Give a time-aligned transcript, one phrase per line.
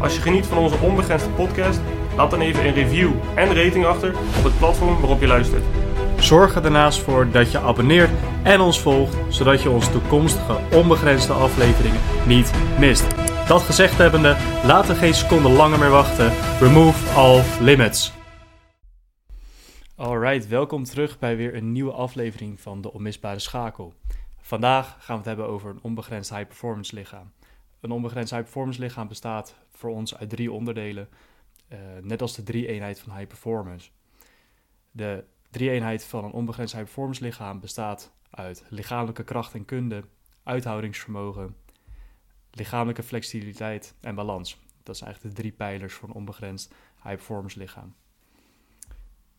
[0.00, 1.80] Als je geniet van onze onbegrensde podcast,
[2.16, 5.64] laat dan even een review en rating achter op het platform waarop je luistert.
[6.18, 8.10] Zorg er daarnaast voor dat je abonneert
[8.42, 13.06] en ons volgt, zodat je onze toekomstige onbegrensde afleveringen niet mist.
[13.48, 16.32] Dat gezegd hebbende, laten we geen seconde langer meer wachten.
[16.60, 18.12] Remove all limits.
[19.96, 23.94] Alright, welkom terug bij weer een nieuwe aflevering van de Onmisbare Schakel.
[24.40, 27.32] Vandaag gaan we het hebben over een onbegrensd high performance lichaam.
[27.80, 31.08] Een onbegrensd high performance lichaam bestaat voor ons uit drie onderdelen,
[31.68, 33.90] eh, net als de drie eenheid van high performance.
[34.90, 40.04] De drie eenheid van een onbegrensd high performance lichaam bestaat uit lichamelijke kracht en kunde,
[40.42, 41.56] uithoudingsvermogen,
[42.50, 44.58] lichamelijke flexibiliteit en balans.
[44.82, 47.94] Dat zijn eigenlijk de drie pijlers voor een onbegrensd high performance lichaam.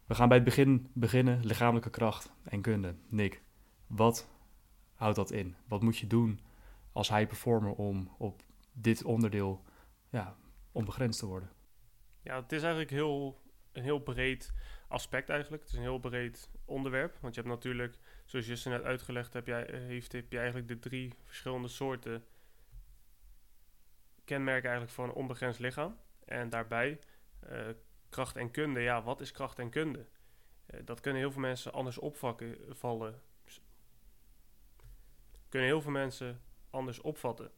[0.06, 2.96] We gaan bij het begin beginnen, lichamelijke kracht en kunde.
[3.08, 3.42] Nick,
[3.88, 4.28] wat
[4.96, 5.56] houdt dat in?
[5.68, 6.40] Wat moet je doen
[6.92, 8.42] als high performer om op
[8.74, 9.64] dit onderdeel
[10.12, 10.38] ja,
[10.72, 11.50] onbegrensd te worden?
[12.22, 14.54] Ja, het is eigenlijk heel, een heel breed
[14.88, 15.62] aspect eigenlijk.
[15.62, 17.18] Het is een heel breed onderwerp.
[17.22, 20.80] Want je hebt natuurlijk, zoals je net uitgelegd hebt, jij, heeft, heb je eigenlijk de
[20.80, 22.26] drie verschillende soorten
[24.26, 25.98] kenmerken eigenlijk voor een onbegrensd lichaam.
[26.26, 27.00] En daarbij
[27.40, 27.68] eh,
[28.10, 28.80] kracht en kunde.
[28.80, 30.06] Ja, wat is kracht en kunde?
[30.66, 33.22] Eh, dat kunnen heel veel mensen anders opvakken, vallen.
[35.50, 37.52] Kunnen heel veel mensen anders opvatten.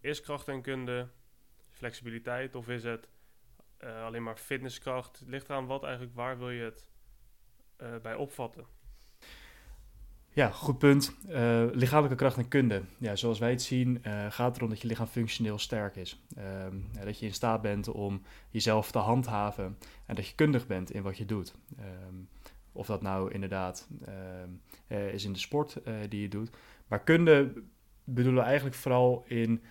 [0.00, 1.08] Is kracht en kunde
[1.80, 3.08] flexibiliteit of is het
[3.76, 5.18] eh, alleen maar fitnesskracht?
[5.18, 6.90] Het ligt eraan wat eigenlijk, waar wil je het
[7.76, 8.64] eh, bij opvatten?
[10.32, 11.16] Ja, goed punt.
[11.28, 12.82] Eh, lichamelijke kracht en kunde.
[12.98, 13.98] Ja, zoals wij het zien,
[14.28, 16.20] gaat het erom dat je lichaam functioneel sterk is.
[16.36, 20.90] Ehm, dat je in staat bent om jezelf te handhaven en dat je kundig bent
[20.90, 21.54] in wat je doet.
[21.78, 22.14] Ehm,
[22.72, 24.50] of dat nou inderdaad ehm,
[24.86, 25.76] eh, is in de sport
[26.08, 26.50] die je doet.
[26.86, 27.52] Maar kunde
[28.04, 29.62] bedoelen we eigenlijk vooral in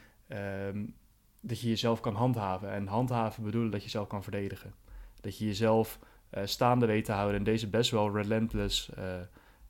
[1.40, 2.72] dat je jezelf kan handhaven.
[2.72, 4.74] En handhaven bedoelen dat je jezelf kan verdedigen.
[5.22, 9.04] Dat je jezelf eh, staande weet te houden in deze best wel relentless eh,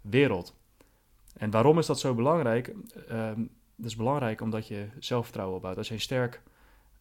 [0.02, 0.58] wereld.
[1.38, 2.74] En waarom is dat zo belangrijk?
[3.08, 3.42] Ehm
[3.80, 5.78] dat is belangrijk omdat je zelfvertrouwen opbouwt.
[5.78, 6.42] Als je een sterk,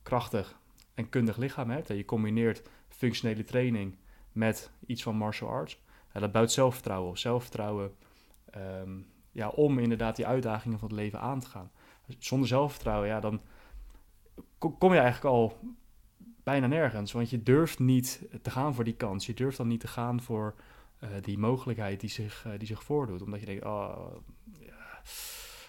[0.03, 0.61] krachtig
[0.95, 3.97] en kundig lichaam hebt en je combineert functionele training
[4.33, 7.19] met iets van martial arts, ja, dat bouwt zelfvertrouwen op.
[7.19, 7.95] Zelfvertrouwen
[8.51, 8.99] ehm,
[9.33, 11.71] ja, om inderdaad die uitdagingen van het leven aan te gaan.
[12.19, 13.41] Zonder zelfvertrouwen, ja, dan
[14.59, 15.59] kom je eigenlijk al
[16.43, 17.13] bijna nergens.
[17.13, 19.27] Want je durft niet te gaan voor die kans.
[19.27, 20.55] Je durft dan niet te gaan voor
[20.99, 23.23] eh, die mogelijkheid die zich, eh, die zich voordoet.
[23.23, 24.15] Omdat je denkt, oh,
[24.61, 25.03] ja,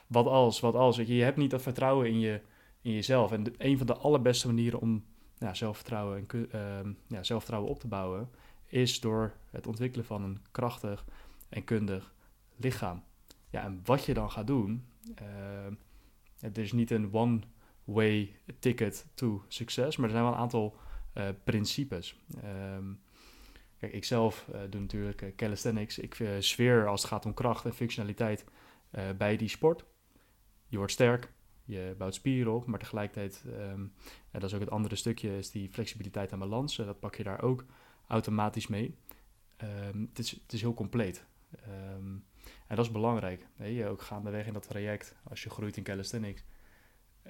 [0.07, 0.95] wat als, wat als.
[0.95, 2.41] Je, hebt niet dat vertrouwen in, je,
[2.81, 3.31] in jezelf.
[3.31, 5.03] En een van de allerbeste manieren om
[5.51, 8.29] zelfvertrouwen, en, ehm, ja, zelfvertrouwen op te bouwen...
[8.65, 11.05] is door het ontwikkelen van een krachtig
[11.49, 12.13] en kundig
[12.55, 13.03] lichaam.
[13.49, 14.85] Ja, en wat je dan gaat doen...
[15.15, 15.73] ehm,
[16.39, 17.09] het is niet een
[17.89, 19.97] one-way ticket to succes...
[19.97, 20.75] maar er zijn wel een aantal
[21.13, 22.19] eh, principes.
[22.43, 22.91] Ehm,
[23.79, 25.99] Kijk, ik zelf eh, doe natuurlijk eh, calisthenics.
[25.99, 28.45] Ik uh, zweer als het gaat om kracht en functionaliteit
[29.17, 29.85] bij die sport.
[30.67, 31.31] Je wordt sterk,
[31.65, 33.79] je bouwt spieren op, maar tegelijkertijd, ehm,
[34.31, 36.75] en dat is ook het andere stukje, is die flexibiliteit en balans.
[36.75, 37.65] Dat pak je daar ook
[38.07, 38.97] automatisch mee.
[39.57, 41.25] Ehm, het, is, het is heel compleet.
[42.67, 43.47] En dat is belangrijk.
[43.63, 46.43] Je ook gaandeweg in dat traject, als je groeit in calisthenics,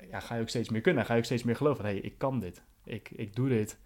[0.09, 1.05] ja, ga je ook steeds meer kunnen.
[1.05, 1.85] Ga je ook steeds meer geloven.
[1.85, 2.63] Hé, hey, ik kan dit.
[2.83, 3.79] Ik, ik doe dit.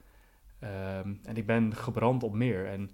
[0.60, 2.66] Ehm, en ik ben gebrand op meer.
[2.66, 2.90] En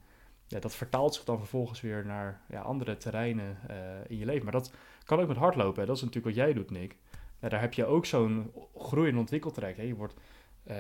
[0.47, 3.77] ja, dat vertaalt zich dan vervolgens weer naar ja, andere terreinen eh,
[4.07, 4.43] in je leven.
[4.43, 5.85] Maar dat kan ook met hardlopen.
[5.85, 6.95] Dat is natuurlijk wat jij doet, Nick.
[7.39, 9.77] Daar heb je ook zo'n groei- en ontwikkeltraject.
[9.77, 9.83] Hè.
[9.83, 10.13] Je wordt
[10.63, 10.77] eh,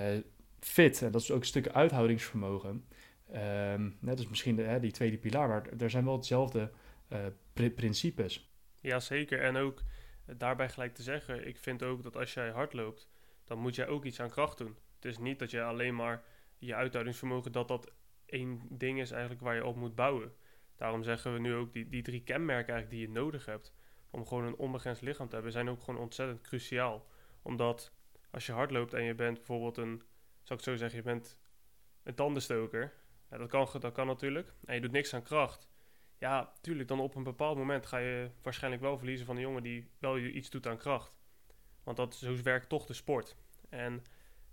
[0.59, 1.01] fit.
[1.01, 2.85] En dat is ook een stuk uithoudingsvermogen.
[3.31, 5.47] Ehm, dat is misschien de, hè, die tweede pilaar.
[5.47, 6.71] Maar er zijn wel hetzelfde
[7.07, 7.19] eh,
[7.53, 8.51] pri- principes.
[8.81, 9.41] Ja, zeker.
[9.41, 9.83] En ook
[10.37, 13.09] daarbij gelijk te zeggen, ik vind ook dat als jij hard loopt,
[13.43, 14.77] dan moet jij ook iets aan kracht doen.
[14.95, 16.23] Het is niet dat je alleen maar
[16.57, 17.91] je uithoudingsvermogen, dat dat
[18.25, 20.33] één ding is eigenlijk waar je op moet bouwen.
[20.75, 23.73] Daarom zeggen we nu ook die, die drie kenmerken eigenlijk die je nodig hebt
[24.09, 27.07] om gewoon een onbegrensd lichaam te hebben, zijn ook gewoon ontzettend cruciaal.
[27.41, 27.93] Omdat
[28.31, 30.03] als je hard loopt en je bent bijvoorbeeld een,
[30.43, 31.37] zou ik zo zeggen, je bent
[32.03, 32.93] een tandenstoker.
[33.29, 34.53] Ja, dat, kan, dat kan natuurlijk.
[34.65, 35.68] En je doet niks aan kracht.
[36.19, 39.63] Ja, tuurlijk, dan op een bepaald moment ga je waarschijnlijk wel verliezen van een jongen
[39.63, 41.17] die wel iets doet aan kracht.
[41.83, 43.35] Want dat, zo werkt toch de sport.
[43.69, 44.03] En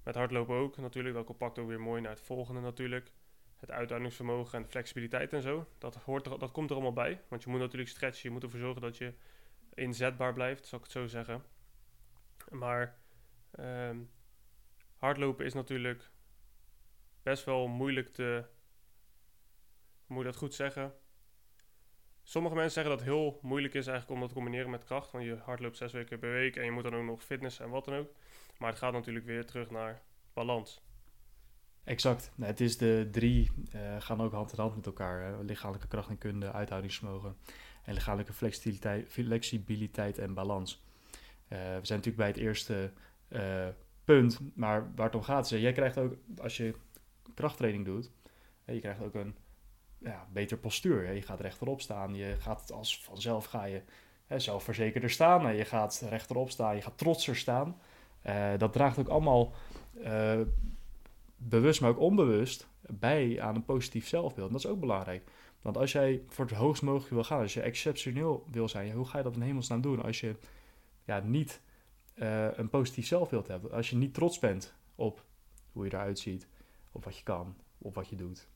[0.05, 1.15] Met hardlopen ook natuurlijk.
[1.15, 3.13] Dat compact ook weer mooi naar het volgende natuurlijk.
[3.57, 5.69] Het uithoudingsvermogen en flexibiliteit en zo.
[5.79, 7.21] Dat, hoort er, dat komt er allemaal bij.
[7.29, 8.29] Want je moet natuurlijk stretchen.
[8.29, 9.15] Je moet ervoor zorgen dat je
[9.75, 11.45] inzetbaar blijft, zal ik het zo zeggen.
[12.51, 12.99] Maar
[13.51, 13.99] ehm,
[14.97, 16.11] hardlopen is natuurlijk
[17.23, 18.45] best wel moeilijk te.
[20.07, 20.95] Moet je dat goed zeggen?
[22.29, 25.11] Sommige mensen zeggen dat het heel moeilijk is eigenlijk om dat te combineren met kracht.
[25.11, 27.71] Want je hardloopt zes weken per week en je moet dan ook nog fitness en
[27.71, 28.13] wat dan ook.
[28.59, 30.03] Maar het gaat natuurlijk weer terug naar
[30.33, 30.81] balans.
[31.85, 32.33] Exact.
[32.35, 35.45] Nou, het is de drie uh, gaan ook hand in hand met elkaar.
[35.45, 37.37] Lichamelijke kracht en kunde, uithoudingsvermogen
[37.85, 40.85] en lichamelijke flexibiliteit, flexibiliteit en balans.
[41.49, 42.93] Uh, we zijn natuurlijk bij het eerste
[43.29, 43.69] uh,
[44.05, 46.75] punt, maar waar het om gaat is, jij krijgt ook, als je
[47.35, 48.11] krachttraining doet,
[48.65, 49.37] je krijgt ook een
[49.99, 51.13] ja, beter postuur.
[51.13, 53.83] Je gaat rechterop staan, je gaat als vanzelf ga je
[54.27, 57.81] hè, zelfverzekerder staan, je gaat rechterop staan, je gaat trotser staan.
[58.27, 59.53] Uh, dat draagt ook allemaal
[59.95, 60.41] uh,
[61.37, 64.47] bewust, maar ook onbewust bij aan een positief zelfbeeld.
[64.47, 65.31] En dat is ook belangrijk.
[65.63, 69.07] Want als jij voor het hoogst mogelijke wil gaan, als je exceptioneel wil zijn, hoe
[69.07, 70.37] ga je dat in hemelsnaam doen als je
[71.05, 71.61] ja, niet
[72.15, 73.73] uh, een positief zelfbeeld hebt?
[73.73, 75.25] Als je niet trots bent op
[75.73, 76.49] hoe je eruit ziet,
[76.93, 78.49] op wat je kan, op wat je doet,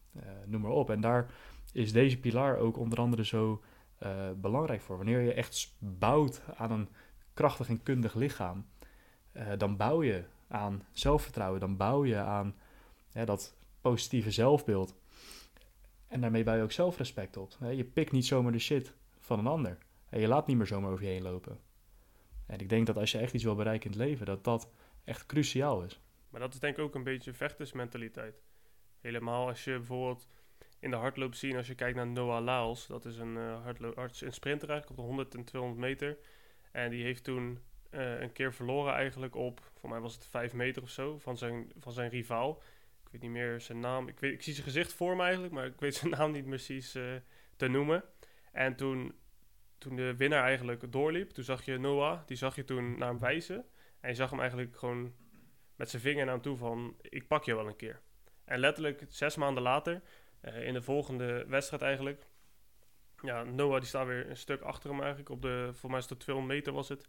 [0.46, 0.90] noem maar op.
[0.90, 1.30] En daar
[1.72, 3.62] is deze pilaar ook onder andere zo
[4.02, 4.96] uh, belangrijk voor.
[4.96, 6.88] Wanneer je echt bouwt aan een
[7.34, 8.66] krachtig en kundig lichaam,
[9.58, 12.54] dan bouw je aan zelfvertrouwen, dan bouw je aan
[13.12, 14.94] dat positieve zelfbeeld.
[16.06, 17.56] En daarmee bouw je ook zelfrespect op.
[17.70, 19.78] Je pikt niet zomaar de shit van een ander.
[20.10, 21.58] Je laat niet meer zomaar over je heen lopen.
[22.46, 24.70] En ik denk dat als je echt iets wil bereiken in het leven, dat dat
[25.04, 26.00] echt cruciaal is.
[26.30, 28.42] Maar dat is denk ik ook een beetje vechtersmentaliteit.
[29.00, 30.28] Helemaal als je bijvoorbeeld
[30.78, 33.66] in de hardloop ziet, als je kijkt naar Noah Laals, dat is een, uh,
[34.20, 36.18] een sprinter eigenlijk op de 100 en 200 meter.
[36.70, 37.58] En die heeft toen
[37.90, 41.38] uh, een keer verloren eigenlijk op, voor mij was het 5 meter of zo, van
[41.38, 42.62] zijn, van zijn rivaal
[43.12, 44.08] ik weet niet meer zijn naam.
[44.08, 46.44] Ik, weet, ik zie zijn gezicht voor me eigenlijk, maar ik weet zijn naam niet
[46.44, 47.14] precies uh,
[47.56, 48.04] te noemen.
[48.52, 49.14] En toen,
[49.78, 53.18] toen de winnaar eigenlijk doorliep, toen zag je Noah, die zag je toen naar hem
[53.18, 53.64] wijzen.
[54.00, 55.14] En je zag hem eigenlijk gewoon
[55.76, 58.00] met zijn vinger naar hem toe van, ik pak je wel een keer.
[58.50, 60.02] En letterlijk zes maanden later,
[60.42, 62.26] uh, in de volgende wedstrijd eigenlijk,
[63.22, 65.30] ja, Noah die staat weer een stuk achter hem eigenlijk.
[65.30, 67.08] Op de, voor mij is het 200 meter was het.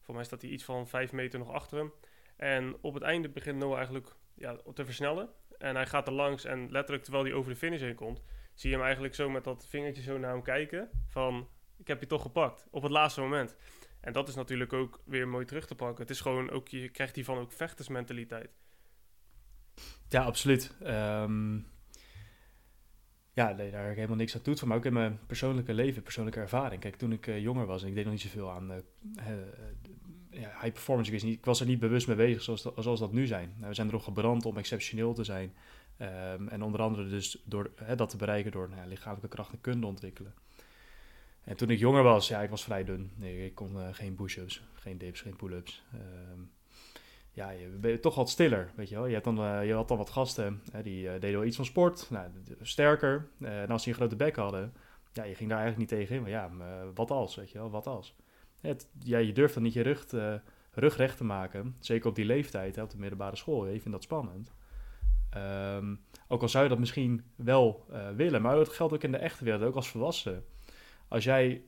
[0.00, 1.92] Voor mij staat hij iets van 5 meter nog achter hem.
[2.36, 5.28] En op het einde begint Noah eigenlijk ja, te versnellen.
[5.58, 8.22] En hij gaat er langs en letterlijk terwijl hij over de finish heen komt,
[8.54, 10.90] zie je hem eigenlijk zo met dat vingertje zo naar hem kijken.
[11.08, 12.66] Van, ik heb je toch gepakt.
[12.70, 13.56] Op het laatste moment.
[14.00, 16.02] En dat is natuurlijk ook weer mooi terug te pakken.
[16.02, 18.61] Het is gewoon ook, je krijgt hiervan ook vechtersmentaliteit.
[20.08, 20.74] Ja, absoluut.
[20.82, 21.66] Um,
[23.32, 24.68] ja, daar heb ik helemaal niks aan toe van.
[24.68, 26.80] Maar ook in mijn persoonlijke leven, persoonlijke ervaring.
[26.80, 28.76] Kijk, toen ik uh, jonger was en ik deed nog niet zoveel aan uh,
[30.30, 33.26] ja, high performance, ik, was er niet bewust mee bezig zoals, dat, zoals dat nu
[33.26, 33.54] zijn.
[33.56, 35.54] Nou, we zijn erop gebrand om exceptioneel te zijn.
[35.98, 39.86] Um, en onder andere dus door dat te bereiken door nou, lichamelijke kracht en kunde
[39.86, 40.34] ontwikkelen.
[41.44, 43.10] En toen ik jonger was, ja, ik was vrij dun.
[43.14, 45.82] Nee, ik kon geen push-ups, geen dips, geen pull-ups.
[46.32, 46.50] Um,
[47.32, 49.06] ja, je bent toch wat stiller, weet je wel.
[49.06, 51.56] Je, hebt dan, uh, je had dan wat gasten, hè, die uh, deden wel iets
[51.56, 52.30] van sport, nou,
[52.60, 53.28] sterker.
[53.40, 54.72] en als die een grote bek hadden,
[55.12, 56.22] ja, je ging daar eigenlijk niet tegen in.
[56.22, 56.50] Maar ja,
[56.94, 58.16] wat als, weet je wel, wat als.
[58.60, 60.06] Het, ja, je durft dan niet je rug,
[60.70, 61.76] rug recht te maken.
[61.80, 63.66] Zeker op die leeftijd, hè, op de middelbare school.
[63.66, 64.52] Je vindt dat spannend.
[65.36, 67.86] Um, ook al zou je dat misschien wel
[68.16, 68.42] willen.
[68.42, 70.44] Maar dat geldt ook in de echte wereld, ook als volwassen.
[71.08, 71.62] Als jij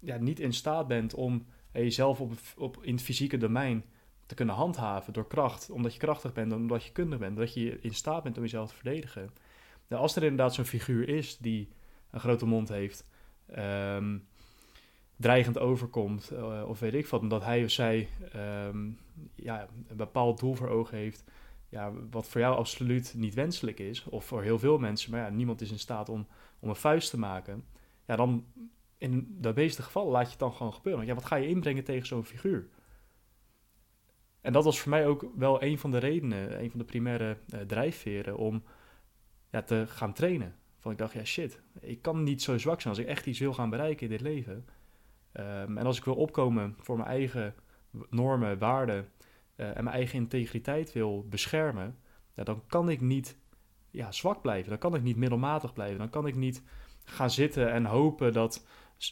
[0.00, 3.84] ja, niet in staat bent om jezelf op, op, in het fysieke domein
[4.26, 7.80] te kunnen handhaven door kracht, omdat je krachtig bent, omdat je kundig bent, dat je
[7.80, 9.30] in staat bent om jezelf te verdedigen.
[9.88, 11.68] Nou, als er inderdaad zo'n figuur is die
[12.10, 13.08] een grote mond heeft,
[13.58, 14.26] um,
[15.16, 18.08] dreigend overkomt, uh, of weet ik wat, omdat hij of zij
[18.66, 18.98] um,
[19.34, 21.24] ja, een bepaald doel voor ogen heeft,
[21.68, 25.28] ja, wat voor jou absoluut niet wenselijk is, of voor heel veel mensen, maar ja,
[25.28, 26.26] niemand is in staat om,
[26.58, 27.64] om een vuist te maken,
[28.06, 28.44] ja, dan
[28.98, 31.04] in de meeste gevallen laat je het dan gewoon gebeuren.
[31.04, 32.68] Want ja, wat ga je inbrengen tegen zo'n figuur?
[34.46, 37.36] En dat was voor mij ook wel een van de redenen, een van de primaire
[37.54, 38.62] uh, drijfveren om
[39.50, 40.54] ja, te gaan trainen.
[40.78, 43.38] Van ik dacht, ja shit, ik kan niet zo zwak zijn als ik echt iets
[43.38, 44.64] wil gaan bereiken in dit leven
[45.40, 47.54] Um, en als ik wil opkomen voor mijn eigen
[48.10, 49.08] normen, waarden
[49.56, 51.98] uh, en mijn eigen integriteit wil beschermen,
[52.34, 53.36] dan kan ik niet
[53.90, 54.68] ja, zwak blijven.
[54.68, 55.98] Dan kan ik niet middelmatig blijven.
[55.98, 56.62] Dan kan ik niet
[57.04, 58.66] gaan zitten en hopen dat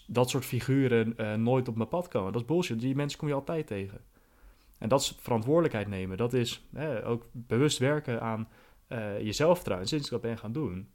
[0.06, 2.32] dat soort figuren uh, nooit op mijn pad komen.
[2.32, 2.80] Dat is bullshit.
[2.80, 4.00] Die mensen kom je altijd tegen.
[4.84, 6.16] En dat is verantwoordelijkheid nemen.
[6.16, 6.66] Dat is
[7.04, 8.48] ook bewust werken aan
[8.88, 9.88] uh, je zelfvertrouwen.
[9.88, 10.88] Sinds ik dat ben gaan doen,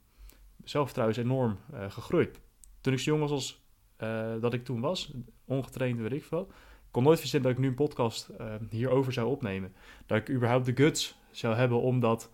[0.64, 2.40] zelfvertrouwen is enorm gegroeid.
[2.80, 3.64] Toen ik zo jong was als
[3.98, 5.12] uh, dat ik toen was.
[5.44, 6.50] Ongetraind, weet ik veel.
[6.90, 8.30] Kon nooit verzinnen dat ik nu een podcast
[8.70, 9.74] hierover zou opnemen.
[10.06, 12.30] Dat ik überhaupt de guts zou hebben om dat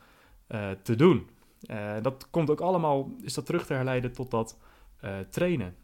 [0.47, 1.29] eh, te doen.
[2.03, 4.59] Dat komt ook allemaal, is dat terug te herleiden tot dat
[5.31, 5.77] trainen.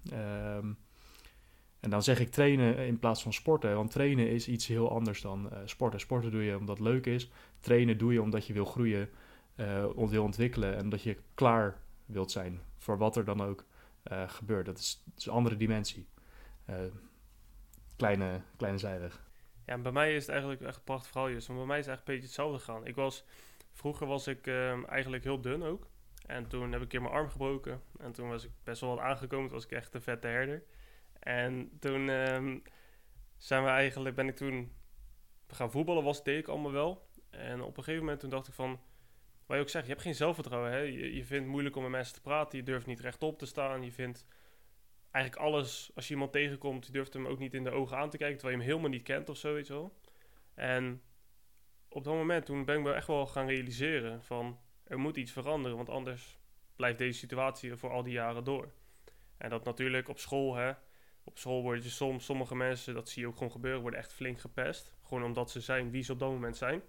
[1.83, 5.21] En dan zeg ik trainen in plaats van sporten, want trainen is iets heel anders
[5.21, 6.01] dan sporten.
[6.01, 9.11] Sporten doe je omdat het leuk is, trainen doe je omdat je wil groeien,
[9.97, 13.65] wil ontwikkelen en dat je klaar wilt zijn voor wat er dan ook
[14.27, 14.67] gebeurt.
[14.67, 16.07] Dat is, een andere dimensie.
[17.97, 19.23] kleine, kleine zijweg.
[19.67, 21.95] Ja, bij mij is het eigenlijk echt een prachtig verhaal, Want bij mij is het
[21.95, 22.87] eigenlijk een beetje hetzelfde gegaan.
[22.87, 23.25] Ik was,
[23.73, 25.87] vroeger was ik um, eigenlijk heel dun ook.
[26.27, 27.81] En toen heb ik een keer mijn arm gebroken.
[27.99, 29.47] En toen was ik best wel wat aangekomen.
[29.47, 30.62] Toen was ik echt een vette herder.
[31.23, 32.62] En toen um,
[33.37, 34.73] zijn we eigenlijk, ben ik toen
[35.47, 37.09] gaan voetballen, was deed ik allemaal wel.
[37.31, 38.81] En op een gegeven moment toen dacht ik van,
[39.47, 40.71] wat je ook zegt, je hebt geen zelfvertrouwen.
[40.71, 40.79] Hè?
[40.79, 42.59] Je, je vindt het moeilijk om met mensen te praten.
[42.59, 43.83] Je durft niet rechtop te staan.
[43.83, 44.26] Je vindt
[45.11, 48.11] eigenlijk alles, als je iemand tegenkomt, je durft hem ook niet in de ogen aan
[48.11, 49.97] te kijken, terwijl je hem helemaal niet kent of zoiets wel.
[50.55, 51.02] En
[51.88, 55.33] op dat moment, toen ben ik me echt wel gaan realiseren van, er moet iets
[55.33, 56.38] veranderen, want anders
[56.76, 58.73] blijft deze situatie voor al die jaren door.
[59.37, 60.73] En dat natuurlijk op school, hè.
[61.25, 64.12] Op school word je soms, sommige mensen, dat zie je ook gewoon gebeuren, worden echt
[64.12, 64.95] flink gepest.
[65.02, 66.83] Gewoon omdat ze zijn wie ze op dat moment zijn.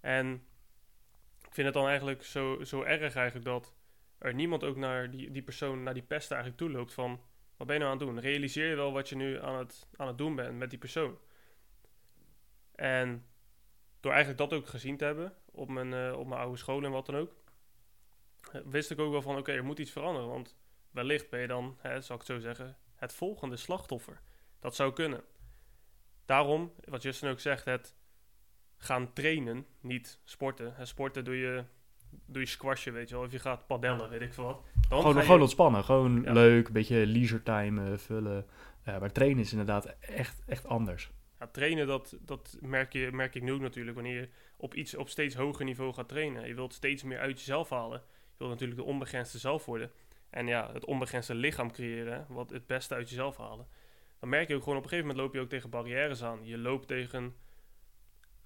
[0.00, 0.32] En
[1.46, 3.74] ik vind het dan eigenlijk zo, zo erg eigenlijk dat
[4.18, 7.20] er niemand ook naar die, die persoon, naar die pest eigenlijk toe loopt van
[7.56, 8.20] wat ben je nou aan het doen?
[8.20, 11.18] Realiseer je wel wat je nu aan het, aan het doen bent met die persoon?
[12.74, 13.26] En
[14.00, 16.90] door eigenlijk dat ook gezien te hebben op mijn, uh, op mijn oude school en
[16.90, 17.34] wat dan ook,
[18.52, 20.28] eh, wist ik ook wel van oké, er moet iets veranderen.
[20.28, 20.56] Want
[20.90, 24.20] wellicht ben je dan, hè, zal ik het zo zeggen, het volgende slachtoffer.
[24.58, 25.22] Dat zou kunnen.
[26.24, 27.94] Daarom, wat Justin ook zegt, het
[28.76, 30.74] gaan trainen, niet sporten.
[30.74, 31.64] Hè, sporten doe je
[32.26, 33.24] doe je squashen, weet je wel.
[33.24, 34.62] Of je gaat padellen, weet ik veel wat.
[34.88, 35.84] Dan gewoon, gewoon ontspannen.
[35.84, 38.46] Gewoon leuk, een beetje leisure time uh, vullen.
[38.88, 41.10] Uh, maar trainen is inderdaad echt, echt anders.
[41.38, 43.96] Ja, trainen, dat, dat merk, je, merk ik nu ook natuurlijk.
[43.96, 46.46] Wanneer je op iets op steeds hoger niveau gaat trainen.
[46.46, 48.02] Je wilt steeds meer uit jezelf halen.
[48.08, 49.90] Je wilt natuurlijk de onbegrensde zelf worden.
[50.30, 52.26] En ja, het onbegrensde lichaam creëren.
[52.28, 53.66] Wat het beste uit jezelf halen.
[54.20, 56.46] Dan merk je ook gewoon op een gegeven moment loop je ook tegen barrières aan.
[56.46, 57.34] Je loopt tegen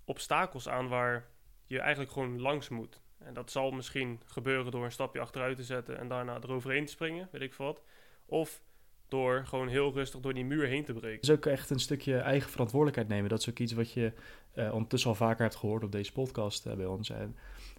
[0.05, 1.27] obstakels aan waar
[1.67, 3.03] je eigenlijk gewoon langs moet.
[3.19, 6.93] En dat zal misschien gebeuren door een stapje achteruit te zetten en daarna eroverheen te
[6.93, 7.83] springen, weet ik wat.
[8.27, 8.63] Of
[9.09, 11.21] door gewoon heel rustig door die muur heen te breken.
[11.21, 13.31] Is ook echt een stukje eigen verantwoordelijkheid nemen.
[13.31, 14.13] Dat is ook iets wat je
[14.55, 17.11] uh, ondertussen al vaker hebt gehoord op deze podcast uh, bij ons.
[17.11, 17.37] En,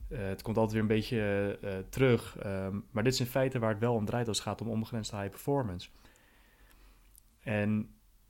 [0.10, 2.38] uh, het komt altijd weer een beetje terug.
[2.46, 4.68] Um, maar dit is in feite waar het wel om draait als het gaat om
[4.68, 5.90] onbegrensde high performance.
[7.40, 7.90] En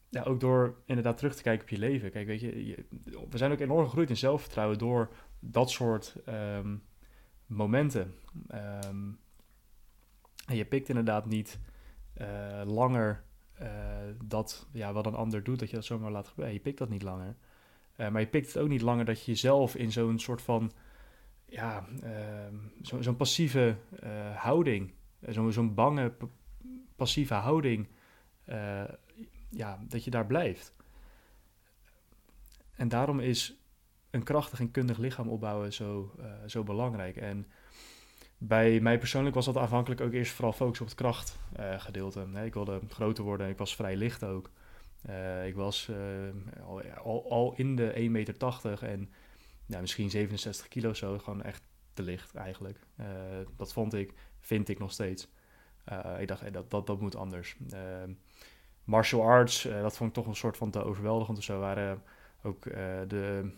[0.10, 2.12] ja, ook door inderdaad terug te kijken op je leven.
[2.12, 2.86] Kijk, weet je,
[3.30, 6.84] we zijn ook enorm gegroeid in zelfvertrouwen door dat soort um,
[7.46, 8.14] momenten.
[8.48, 9.12] Ehm,
[10.46, 11.60] en je pikt inderdaad niet
[12.66, 13.24] langer
[14.24, 16.54] dat ja, wat een ander doet, dat je dat zomaar laat gebeuren.
[16.54, 17.36] Je pikt dat niet langer.
[17.98, 20.72] Maar je pikt het ook niet langer dat je jezelf in zo'n soort van,
[21.46, 23.76] ja, ehm, zo'n zo passieve
[24.36, 24.94] houding,
[25.28, 26.14] zo'n zo'n bange,
[26.96, 27.88] passieve houding,
[29.50, 30.74] ja, dat je daar blijft.
[32.76, 33.56] En daarom is
[34.10, 37.18] een krachtig en kundig lichaam opbouwen zo, zo belangrijk.
[37.18, 37.48] En
[38.38, 42.28] bij mij persoonlijk was dat aanvankelijk ook eerst vooral focus op het krachtgedeelte.
[42.44, 44.50] Ik wilde groter worden en ik was vrij licht ook.
[45.46, 45.92] Ik was
[47.04, 49.10] al, al, in de 1,80 meter en
[49.66, 52.80] ja, misschien 67 kilo zo, gewoon echt te licht eigenlijk.
[53.56, 55.28] dat vond ik, vind ik nog steeds.
[56.20, 57.58] ik dacht, dat, dat, dat moet anders.
[58.84, 61.60] martial arts, dat vond ik toch een soort van te overweldigend of zo.
[61.60, 62.04] Waren
[62.42, 62.64] ook
[63.08, 63.52] de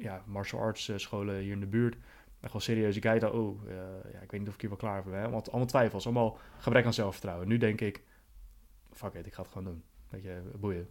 [0.00, 1.96] ja, martial arts eh, scholen hier in de buurt.
[2.40, 2.96] Echt wel serieus.
[2.96, 3.66] Ik kijk oh,
[4.12, 5.30] ja, ik weet niet of ik hier wel klaar voor ben.
[5.30, 7.48] Want allemaal twijfels, allemaal gebrek aan zelfvertrouwen.
[7.48, 8.02] Nu denk ik,
[8.92, 9.84] fuck it, ik ga het gewoon doen.
[10.08, 10.88] Weet je, boeien.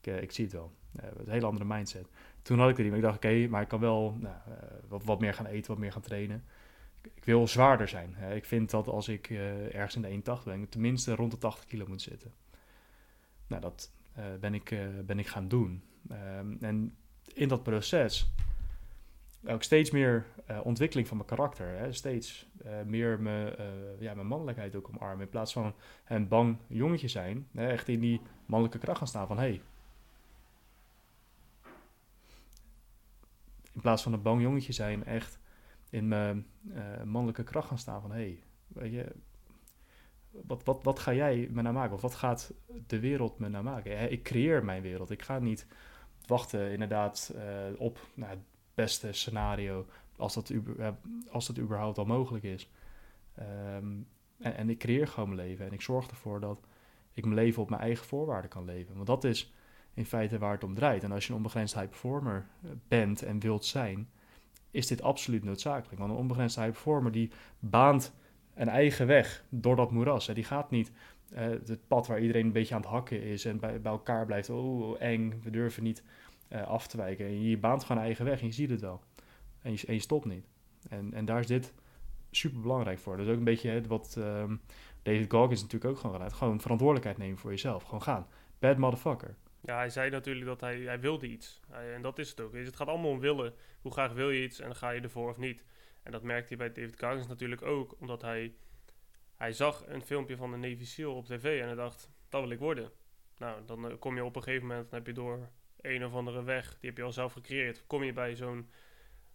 [0.00, 0.72] Ik, ik zie het wel.
[0.94, 2.08] Een hele andere mindset.
[2.44, 4.34] Toen had ik er niet, ik dacht, oké, maar ik kan wel nou,
[4.88, 6.44] wat, wat, meer gaan eten, wat meer gaan trainen.
[7.02, 8.16] Ik, ik wil zwaarder zijn.
[8.34, 9.30] ik vind dat als ik
[9.72, 12.32] ergens in de 1,80 ben, tenminste rond de 80 kilo moet zitten.
[13.46, 13.92] Nou, dat
[14.40, 15.82] ben, ik, ben ik gaan doen.
[16.10, 16.96] Um, en
[17.34, 18.32] in dat proces
[19.46, 20.26] ook steeds meer
[20.62, 21.78] ontwikkeling van mijn karakter.
[21.78, 21.92] Hè?
[21.92, 22.48] Steeds
[22.86, 23.54] meer mijn,
[23.98, 25.24] ja, mijn mannelijkheid ook omarmen.
[25.24, 25.74] In plaats van
[26.06, 27.48] een bang jongetje zijn.
[27.52, 27.68] Hè?
[27.68, 29.38] Echt in die mannelijke kracht gaan staan van...
[29.38, 29.60] Hey,
[33.74, 35.38] in plaats van een bang jongetje zijn, echt
[35.90, 36.46] in mijn
[37.04, 38.12] mannelijke kracht gaan staan van...
[38.12, 39.12] Hey, weet je,
[40.30, 41.94] wat, wat, wat ga jij me nou maken?
[41.94, 42.52] Of wat gaat
[42.86, 44.12] de wereld me nou maken?
[44.12, 45.10] Ik creëer mijn wereld.
[45.10, 45.66] Ik ga niet
[46.26, 47.42] wachten inderdaad uh,
[47.80, 48.42] op nou, het
[48.74, 50.52] beste scenario, als dat,
[51.30, 52.70] als dat überhaupt al mogelijk is.
[53.38, 54.06] Um,
[54.38, 56.66] en, en, ik creëer gewoon mijn leven en ik zorg ervoor dat
[57.12, 58.94] ik mijn leven op mijn eigen voorwaarden kan leven.
[58.94, 59.52] Want dat is
[59.94, 61.02] in feite waar het om draait.
[61.02, 64.08] En als je een onbegrensd high performer eh, bent en wilt zijn,
[64.70, 65.98] is dit absoluut noodzakelijk.
[65.98, 68.14] Want een onbegrensde high performer die baant
[68.54, 70.26] een eigen weg door dat moeras.
[70.26, 70.92] Die gaat niet
[71.32, 74.26] uh, het pad waar iedereen een beetje aan het hakken is en bij, bij elkaar
[74.26, 74.50] blijft.
[74.50, 76.02] Oh, eng, we durven niet
[76.48, 77.26] uh, af te wijken.
[77.26, 79.00] En je baant gewoon eigen weg en je ziet het wel.
[79.62, 80.46] En je, en je stopt niet.
[80.88, 81.72] En, en daar is dit
[82.30, 83.16] super belangrijk voor.
[83.16, 84.60] Dat is ook een beetje wat um,
[85.02, 86.32] David Goggins natuurlijk ook gewoon gedaan.
[86.32, 87.82] Gewoon verantwoordelijkheid nemen voor jezelf.
[87.82, 88.26] Gewoon gaan.
[88.58, 89.34] Bad motherfucker.
[89.64, 91.60] Ja, hij zei natuurlijk dat hij, hij wilde iets.
[91.70, 92.54] En dat is het ook.
[92.54, 93.54] Het gaat allemaal om willen.
[93.80, 95.64] Hoe graag wil je iets en ga je ervoor of niet.
[96.02, 98.00] En dat merkte hij bij David Goggins natuurlijk ook.
[98.00, 98.54] Omdat hij,
[99.34, 102.50] hij zag een filmpje van de Navy SEAL op tv en hij dacht, dat wil
[102.50, 102.90] ik worden.
[103.38, 105.48] Nou, dan eh, kom je op een gegeven moment, dan heb je door
[105.80, 107.86] een of andere weg, die heb je al zelf gecreëerd.
[107.86, 108.70] Kom je bij zo'n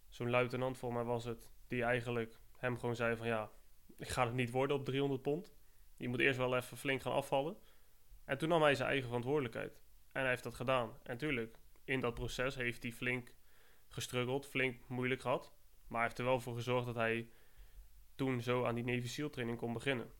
[0.08, 3.50] zo'n luitenant, voor mij was het, die eigenlijk hem gewoon zei van ja,
[3.96, 5.54] ik ga het niet worden op 300 pond.
[5.96, 7.56] Je moet eerst wel even flink gaan afvallen.
[8.24, 9.79] En toen nam hij zijn eigen verantwoordelijkheid.
[10.12, 10.88] En hij heeft dat gedaan.
[10.88, 13.32] En natuurlijk, in dat proces heeft hij flink
[13.88, 15.52] gestruggeld, flink moeilijk gehad.
[15.86, 17.28] Maar hij heeft er wel voor gezorgd dat hij
[18.14, 20.10] toen zo aan die Navy training kon beginnen.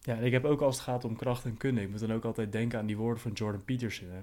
[0.00, 2.24] Ja, ik heb ook als het gaat om kracht en kunde, ik moet dan ook
[2.24, 4.08] altijd denken aan die woorden van Jordan Peterson.
[4.08, 4.20] Hè.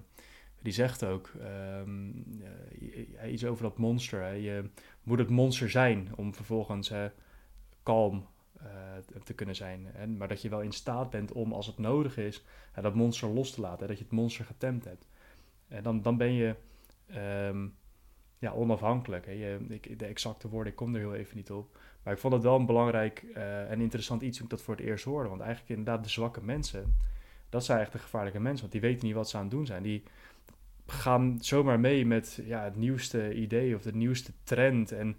[0.61, 2.25] Die zegt ook um,
[3.21, 4.21] uh, iets over dat monster.
[4.21, 4.31] Hè.
[4.31, 4.69] Je
[5.03, 6.91] moet het monster zijn om vervolgens
[7.83, 8.27] kalm
[9.23, 9.87] te kunnen zijn.
[10.17, 12.43] Maar dat je wel in staat bent om, als het nodig is,
[12.81, 13.87] dat monster los te laten.
[13.87, 15.07] Dat je het monster getemd hebt.
[15.67, 16.55] En dan, dan ben je
[17.15, 17.75] um,
[18.39, 19.25] ja, onafhankelijk.
[19.25, 19.31] Hè.
[19.31, 21.77] Je, ik, de exacte woorden, ik kom er heel even niet op.
[22.03, 24.75] Maar ik vond het wel een belangrijk uh, en interessant iets toen ik dat voor
[24.75, 25.29] het eerst hoorde.
[25.29, 26.95] Want eigenlijk inderdaad de zwakke mensen,
[27.49, 28.61] dat zijn echt de gevaarlijke mensen.
[28.61, 29.83] Want die weten niet wat ze aan het doen zijn.
[29.83, 30.03] Die
[30.87, 34.91] gaan zomaar mee met ja, het nieuwste idee of de nieuwste trend.
[34.91, 35.17] En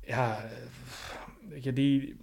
[0.00, 0.48] ja,
[1.74, 2.16] die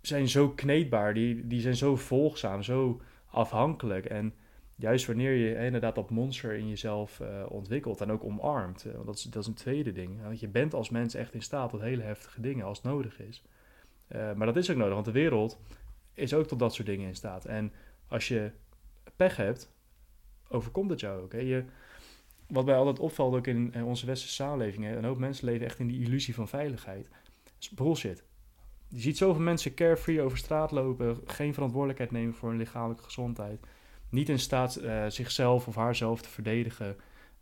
[0.00, 4.04] zijn zo kneedbaar, die, die zijn zo volgzaam, zo afhankelijk.
[4.04, 4.34] En
[4.76, 9.16] juist wanneer je inderdaad dat monster in jezelf uh, ontwikkelt en ook omarmt, want dat
[9.16, 10.22] is, dat is een tweede ding.
[10.22, 13.20] Want je bent als mens echt in staat tot hele heftige dingen als het nodig
[13.20, 13.42] is.
[14.08, 15.60] Uh, maar dat is ook nodig, want de wereld
[16.14, 17.44] is ook tot dat soort dingen in staat.
[17.44, 17.72] En
[18.08, 18.50] als je
[19.16, 19.72] pech hebt,
[20.48, 21.32] overkomt het jou ook.
[21.32, 21.38] Hè?
[21.38, 21.64] Je,
[22.46, 25.78] wat mij altijd opvalt ook in, onze westerse samenleving, hè, een hoop mensen leven echt
[25.78, 27.08] in die illusie van veiligheid.
[27.78, 28.22] Dat is.
[28.94, 33.60] Je ziet zoveel mensen carefree over straat lopen, geen verantwoordelijkheid nemen voor hun lichamelijke gezondheid
[34.12, 36.96] niet in staat uh, zichzelf of haarzelf te verdedigen.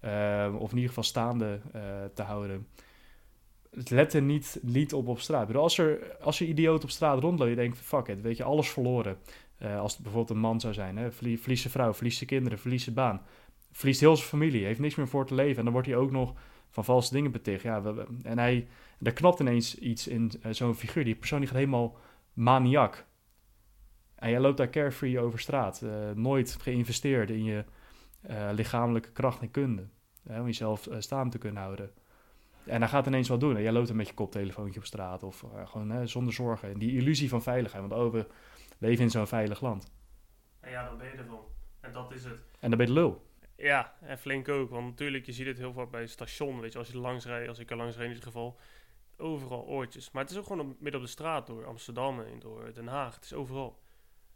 [0.04, 1.82] Uh, of in ieder geval staande uh,
[2.14, 2.66] te houden.
[3.70, 5.54] Het let er niet, niet op op straat.
[5.54, 8.68] als, er, als je idioot op straat rondloopt, je denkt, fuck it, weet je, alles
[8.68, 9.18] verloren.
[9.78, 12.84] als het bijvoorbeeld een man zou zijn, hè, verliest zijn vrouw, verliest zijn kinderen, verliest
[12.84, 13.22] zijn baan.
[13.72, 15.56] Verliest heel zijn familie, heeft niks meer voor te leven.
[15.56, 16.34] En dan wordt hij ook nog
[16.70, 17.62] van valse dingen beticht.
[17.62, 17.82] Ja,
[18.22, 18.68] en hij,
[19.02, 21.04] er knapt ineens iets in zo'n figuur.
[21.04, 21.96] Die persoon die gaat helemaal
[22.32, 23.06] maniak.
[24.14, 25.80] En jij loopt daar carefree over straat.
[25.84, 27.64] Uh, nooit geïnvesteerd in je
[28.30, 29.88] uh, lichamelijke kracht en kunde.
[30.24, 31.90] om jezelf staan te kunnen houden.
[32.64, 33.56] En hij gaat ineens wat doen.
[33.56, 35.22] En jij loopt dan met je koptelefoontje op straat.
[35.22, 36.72] Of gewoon zonder zorgen.
[36.72, 37.88] En die illusie van veiligheid.
[37.88, 38.26] Want oh, we
[38.78, 39.92] leven in zo'n veilig land.
[40.60, 41.40] En ja, dan ben je ervan.
[41.80, 42.38] En dat is het.
[42.58, 43.29] En dan ben je de lul.
[43.60, 44.70] Ja, en flink ook.
[44.70, 46.60] Want natuurlijk, je ziet het heel vaak bij het station.
[46.60, 48.58] Weet je, als je langs rijdt, als ik er langs rijd in ieder geval.
[49.16, 50.10] Overal oortjes.
[50.10, 53.14] Maar het is ook gewoon midden op de straat door Amsterdam en door Den Haag.
[53.14, 53.80] Het is overal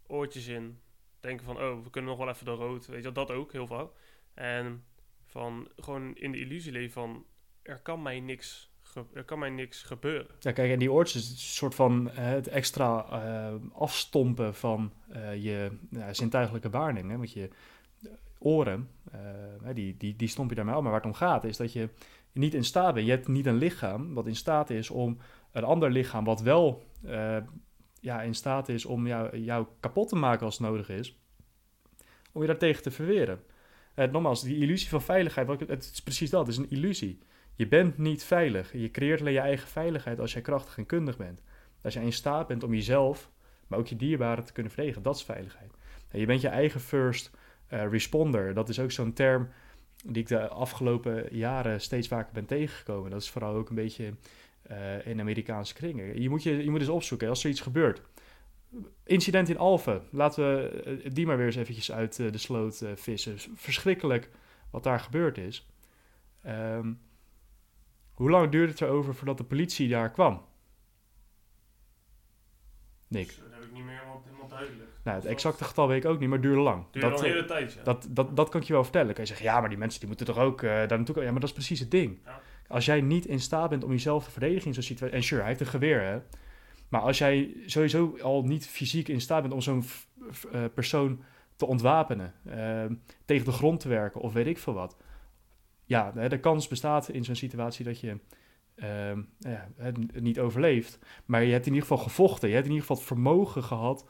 [0.07, 0.81] oortjes in.
[1.21, 2.87] Denken van, oh, we kunnen nog wel even door rood.
[2.87, 3.89] Weet je, dat ook heel vaak.
[4.35, 4.85] En
[5.25, 7.25] van gewoon in de illusie leven van,
[7.63, 8.71] er kan mij niks,
[9.15, 10.35] er kan mij niks gebeuren.
[10.39, 15.43] Ja, kijk, en die oortjes is een soort van het extra uh, afstompen van uh,
[15.43, 15.79] je
[16.11, 17.17] zintuigelijke waarneming.
[17.17, 17.51] Want je
[18.39, 18.89] oren,
[19.75, 20.83] die, die, die stomp je daarmee af.
[20.83, 21.89] Maar waar het om gaat is dat je
[22.33, 23.07] niet in staat bent.
[23.07, 25.19] Je hebt niet een lichaam wat in staat is om
[25.53, 26.83] een ander lichaam wat wel
[28.05, 31.19] ja, in staat is om jou, jou kapot te maken als het nodig is,
[32.33, 33.43] om je daartegen te verweren.
[33.97, 37.19] Uh, nogmaals, die illusie van veiligheid, het is precies dat, het is een illusie.
[37.55, 38.73] Je bent niet veilig.
[38.73, 41.41] Je creëert alleen je eigen veiligheid als jij krachtig en kundig bent.
[41.83, 43.31] Als jij in staat bent om jezelf,
[43.67, 45.73] maar ook je dierbaren te kunnen verdedigen, dat is veiligheid.
[46.11, 47.31] Je bent je eigen first
[47.75, 48.55] uh, responder.
[48.55, 49.49] Dat is ook zo'n term
[50.05, 53.11] die ik de afgelopen jaren steeds vaker ben tegengekomen.
[53.11, 54.15] Dat is vooral ook een beetje
[54.71, 56.21] uh, in Amerikaanse kringen.
[56.21, 58.03] Je moet, je, je moet eens opzoeken als er iets gebeurt.
[59.05, 63.39] Incident in Alphen, laten we eh, die maar weer eens eventjes uit de sloot vissen.
[63.55, 64.31] Verschrikkelijk
[64.71, 65.67] wat daar gebeurd is.
[66.47, 67.01] Um,
[68.15, 70.45] hoe lang duurde het erover voordat de politie daar kwam?
[73.09, 73.27] Nick.
[73.27, 74.94] Dat heb ik niet meer helemaal duidelijk.
[75.05, 76.85] Nou, het exacte getal weet ik ook niet, maar duurde lang.
[76.91, 77.83] Duurde dat, al een hele tijd, ja.
[77.83, 79.15] Dat, dat, dat kan ik je wel vertellen.
[79.15, 81.25] Kan je zeggen, ja, maar die mensen die moeten toch ook uh, daar naartoe komen.
[81.25, 82.19] Ja, maar dat is precies het ding.
[82.25, 82.41] Ja.
[82.69, 85.17] Als jij niet in staat bent om jezelf te verdedigen in zo'n situatie.
[85.17, 86.19] En sure, hij heeft een geweer, hè.
[86.89, 89.85] Maar als jij sowieso al niet fysiek in staat bent om zo'n
[90.53, 91.23] uh, persoon
[91.57, 92.85] te ontwapenen, uh,
[93.25, 94.97] tegen de grond te werken of weet ik veel wat.
[95.85, 98.19] Ja, de kans bestaat in zo'n situatie dat je
[98.75, 100.99] ehm, ja, het niet overleefd.
[101.25, 102.49] Maar je hebt in ieder geval gevochten.
[102.49, 104.07] Je hebt in ieder geval het vermogen gehad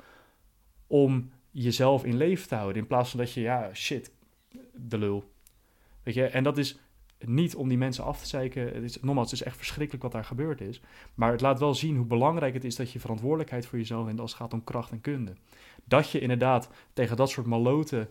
[0.87, 2.83] om jezelf in leven te houden.
[2.83, 4.13] In plaats van dat je, ja, shit,
[4.73, 5.33] de lul.
[6.03, 6.79] Weet je, en dat is
[7.19, 8.75] niet om die mensen af te zeiken.
[8.75, 10.81] Het is, nogmaals, het is echt verschrikkelijk wat daar gebeurd is.
[11.15, 14.21] Maar het laat wel zien hoe belangrijk het is dat je verantwoordelijkheid voor jezelf neemt
[14.21, 15.35] als het gaat om kracht en kunde.
[15.85, 18.09] Dat je inderdaad tegen dat soort maloten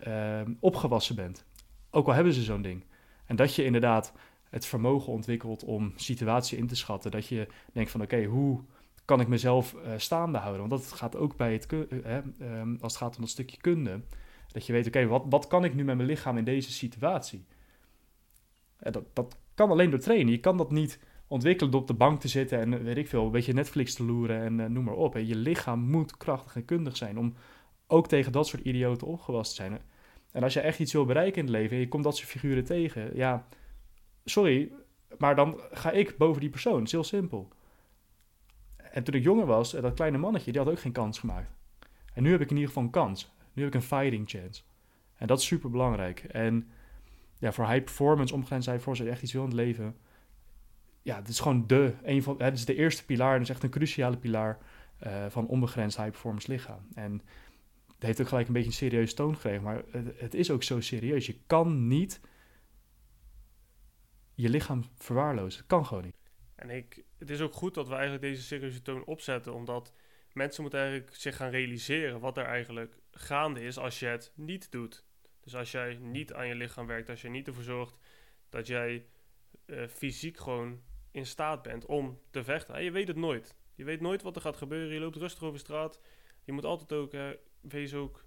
[0.00, 1.44] ehm, opgewassen bent.
[1.90, 2.84] Ook al hebben ze zo'n ding.
[3.26, 4.12] En dat je inderdaad
[4.50, 7.10] het vermogen ontwikkelt om situatie in te schatten.
[7.10, 8.60] Dat je denkt van oké, hoe
[9.08, 10.68] kan ik mezelf uh, staande houden?
[10.68, 12.18] Want dat gaat ook bij het, uh,
[12.80, 14.00] als het gaat om dat stukje kunde.
[14.52, 17.44] Dat je weet, oké, wat, wat kan ik nu met mijn lichaam in deze situatie?
[18.78, 20.32] dat, dat kan alleen door trainen.
[20.32, 23.24] Je kan dat niet ontwikkelen door op de bank te zitten en weet ik veel,
[23.24, 25.16] een beetje Netflix te loeren en noem maar op.
[25.16, 27.34] Je lichaam moet krachtig en kundig zijn om
[27.86, 29.80] ook tegen dat soort idioten opgewassen te zijn.
[30.32, 32.28] En als je echt iets wil bereiken in het leven en je komt dat soort
[32.28, 33.46] figuren tegen, ja,
[34.24, 34.72] sorry,
[35.18, 36.76] maar dan ga ik boven die persoon.
[36.76, 37.48] Het is heel simpel.
[38.90, 41.50] En toen ik jonger was, dat kleine mannetje, die had ook geen kans gemaakt.
[42.14, 43.32] En nu heb ik in ieder geval een kans.
[43.52, 44.62] Nu heb ik een fighting chance.
[45.16, 46.20] En dat is super belangrijk.
[46.20, 46.70] En
[47.38, 49.96] ja, voor high performance, omgegaan zijn voor ze echt iets wil in het leven.
[51.02, 53.32] Ja, het is gewoon de, een van, het is de eerste pilaar.
[53.32, 54.58] En het is echt een cruciale pilaar
[55.06, 56.80] uh, van onbegrensd high performance lichaam.
[56.94, 57.22] En
[57.86, 59.62] het heeft ook gelijk een beetje een serieuze toon gekregen.
[59.62, 61.26] Maar het, het is ook zo serieus.
[61.26, 62.20] Je kan niet
[64.34, 65.58] je lichaam verwaarlozen.
[65.58, 66.16] Het kan gewoon niet.
[66.54, 69.92] En ik, het is ook goed dat we eigenlijk deze serieuze toon opzetten, omdat
[70.32, 74.70] mensen moeten eigenlijk zich gaan realiseren wat er eigenlijk gaande is als je het niet
[74.70, 75.04] doet.
[75.40, 77.96] Dus als jij niet aan je lichaam werkt, als je niet ervoor zorgt
[78.48, 79.06] dat jij
[79.66, 82.74] uh, fysiek gewoon in staat bent om te vechten.
[82.74, 83.56] En je weet het nooit.
[83.74, 84.94] Je weet nooit wat er gaat gebeuren.
[84.94, 86.00] Je loopt rustig over straat.
[86.44, 87.28] Je moet altijd ook, uh,
[87.60, 88.24] wees ook,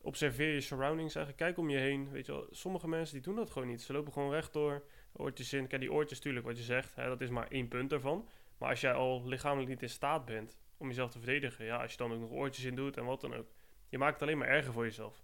[0.00, 1.44] observeer je surroundings eigenlijk.
[1.44, 2.10] Kijk om je heen.
[2.10, 3.82] Weet je wel, sommige mensen die doen dat gewoon niet.
[3.82, 5.66] Ze lopen gewoon rechtdoor oortjes in.
[5.66, 8.28] Kijk, die oortjes, natuurlijk, wat je zegt, hè, dat is maar één punt daarvan.
[8.58, 11.90] Maar als jij al lichamelijk niet in staat bent om jezelf te verdedigen, ja, als
[11.90, 13.46] je dan ook nog oortjes in doet en wat dan ook,
[13.88, 15.22] je maakt het alleen maar erger voor jezelf.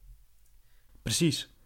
[1.02, 1.56] Precies.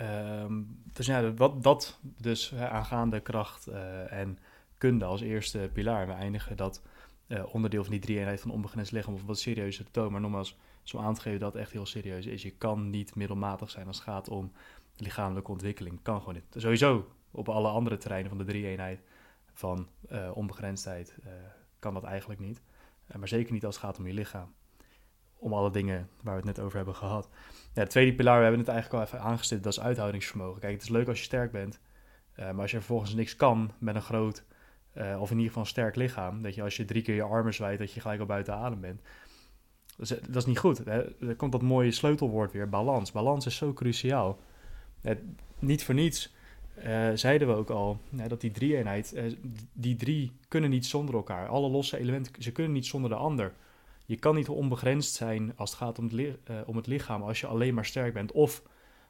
[0.00, 4.38] Um, dus ja, wat, dat dus hè, aangaande kracht uh, en
[4.78, 6.06] kunde als eerste pilaar.
[6.06, 6.82] We eindigen dat
[7.28, 10.12] uh, onderdeel van die drie eenheid van onbegrensd lichaam of wat serieuzer tonen.
[10.12, 12.42] Maar nogmaals, zo aan te geven dat het echt heel serieus is.
[12.42, 14.52] Je kan niet middelmatig zijn als het gaat om
[14.96, 16.02] lichamelijke ontwikkeling.
[16.02, 16.62] Kan gewoon niet.
[16.62, 19.02] Sowieso op alle andere terreinen van de drie-eenheid
[19.52, 21.32] van uh, onbegrensdheid uh,
[21.78, 22.62] kan dat eigenlijk niet.
[23.10, 24.54] Uh, maar zeker niet als het gaat om je lichaam.
[25.36, 27.28] Om alle dingen waar we het net over hebben gehad.
[27.74, 30.60] Ja, de tweede pilaar, we hebben het eigenlijk al even aangestipt, dat is uithoudingsvermogen.
[30.60, 31.80] Kijk, het is leuk als je sterk bent.
[32.36, 34.44] maar als je vervolgens niks kan met een groot,
[34.94, 36.42] of in ieder geval een sterk lichaam.
[36.42, 38.80] Dat je als je drie keer je armen zwijt, dat je gelijk al buiten adem
[38.80, 39.00] bent.
[39.96, 40.78] Dat is, niet goed.
[40.78, 41.26] Hè?
[41.28, 43.12] Er komt dat mooie sleutelwoord weer, balans.
[43.12, 44.38] Balans is zo cruciaal.
[45.58, 46.34] niet voor niets
[46.86, 49.34] uh, zeiden we ook al, dat die drie-eenheid, uh,
[49.72, 51.48] die drie kunnen niet zonder elkaar.
[51.48, 53.52] Alle losse elementen, ze kunnen niet zonder de ander.
[54.06, 56.28] Je kan niet onbegrensd zijn als het gaat om het, uh,
[56.66, 58.62] om het lichaam, als je alleen maar sterk bent of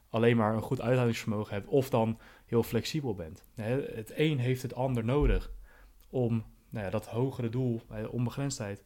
[0.09, 3.44] alleen maar een goed uithoudingsvermogen hebt of dan heel flexibel bent.
[3.54, 5.50] het een heeft het ander nodig
[6.11, 8.85] om nou dat hogere doel, onbegrensdheid,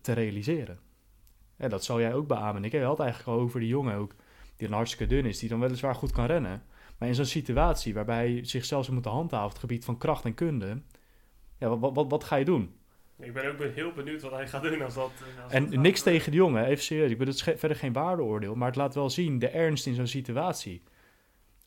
[0.00, 0.78] te realiseren.
[1.56, 2.64] En dat zou jij ook beamen.
[2.64, 4.14] Ik had eigenlijk al over die jongen ook,
[4.56, 6.62] die dan hartstikke dun is, die dan weliswaar goed kan rennen.
[7.02, 10.24] Maar in zo'n situatie waarbij hij zichzelf zou moeten handhaven op het gebied van kracht
[10.24, 10.82] en kunde,
[11.58, 12.74] ja, wat, wat, wat ga je doen?
[13.18, 15.10] Ik ben ook heel benieuwd wat hij gaat doen als dat.
[15.42, 17.10] Als en niks tegen de jongen, even serieus.
[17.10, 20.06] Ik bedoel, het verder geen waardeoordeel, maar het laat wel zien de ernst in zo'n
[20.06, 20.82] situatie.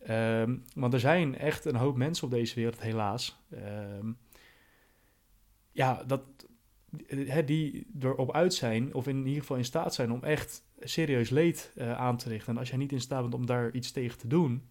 [0.10, 3.42] Um, want er zijn echt een hoop mensen op deze wereld, helaas.
[3.54, 4.18] Um,
[5.72, 6.22] ja, dat,
[7.46, 11.72] die erop uit zijn, of in ieder geval in staat zijn om echt serieus leed
[11.76, 12.54] uh, aan te richten.
[12.54, 14.70] En als jij niet in staat bent om daar iets tegen te doen,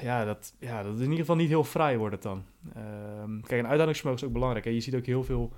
[0.00, 2.44] ja, dat, ja, dat is in ieder geval niet heel vrij wordt het dan.
[2.76, 4.64] Um, kijk, een uithoudingsvermogen is ook belangrijk.
[4.64, 4.70] Hè?
[4.70, 5.52] Je ziet ook heel veel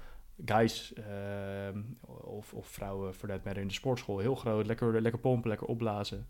[0.44, 1.80] guys uh,
[2.24, 5.66] of, of vrouwen voor dat matter in de sportschool heel groot, lekker, lekker pompen, lekker
[5.66, 6.28] opblazen.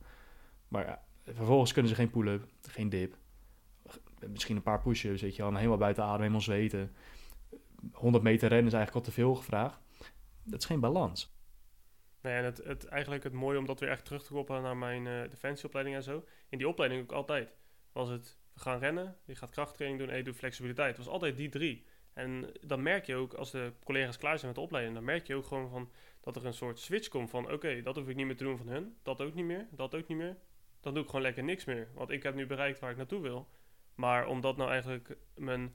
[0.68, 3.16] Maar ja, vervolgens kunnen ze geen pull-up, geen dip.
[4.28, 6.92] Misschien een paar push-ups, weet je wel, helemaal buiten adem, helemaal zweten.
[7.92, 9.80] 100 meter rennen is eigenlijk al te veel gevraagd.
[10.42, 11.34] Dat is geen balans.
[12.20, 14.76] Nee, en het, het, eigenlijk het mooie om dat weer echt terug te koppelen naar
[14.76, 16.24] mijn uh, defensieopleiding en zo.
[16.48, 17.48] In die opleiding ook altijd
[17.92, 20.96] was het we gaan rennen, je gaat krachttraining doen en je doet flexibiliteit.
[20.96, 21.84] Het was altijd die drie.
[22.12, 25.26] En dan merk je ook, als de collega's klaar zijn met de opleiding, dan merk
[25.26, 28.16] je ook gewoon van dat er een soort switch komt van oké, dat hoef ik
[28.16, 30.36] niet meer te doen van hun, dat ook niet meer, dat ook niet meer.
[30.80, 31.88] Dan doe ik gewoon lekker niks meer.
[31.94, 33.48] Want ik heb nu bereikt waar ik naartoe wil.
[33.94, 35.74] Maar omdat nou eigenlijk mijn,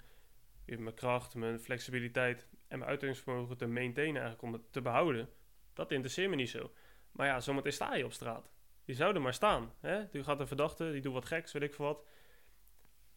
[0.66, 5.30] mijn kracht, mijn flexibiliteit en mijn uithoudingsvermogen te maintainen, eigenlijk om het te behouden,
[5.74, 6.72] dat interesseert me niet zo.
[7.12, 8.52] Maar ja, zometeen sta je op straat.
[8.88, 9.74] Die zouden maar staan.
[9.80, 10.10] Hè?
[10.10, 12.06] Die gaat een verdachte, die doet wat geks, weet ik veel wat.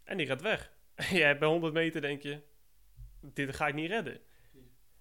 [0.05, 0.73] En die gaat weg.
[1.11, 2.41] Jij bij 100 meter denk je,
[3.21, 4.21] dit ga ik niet redden.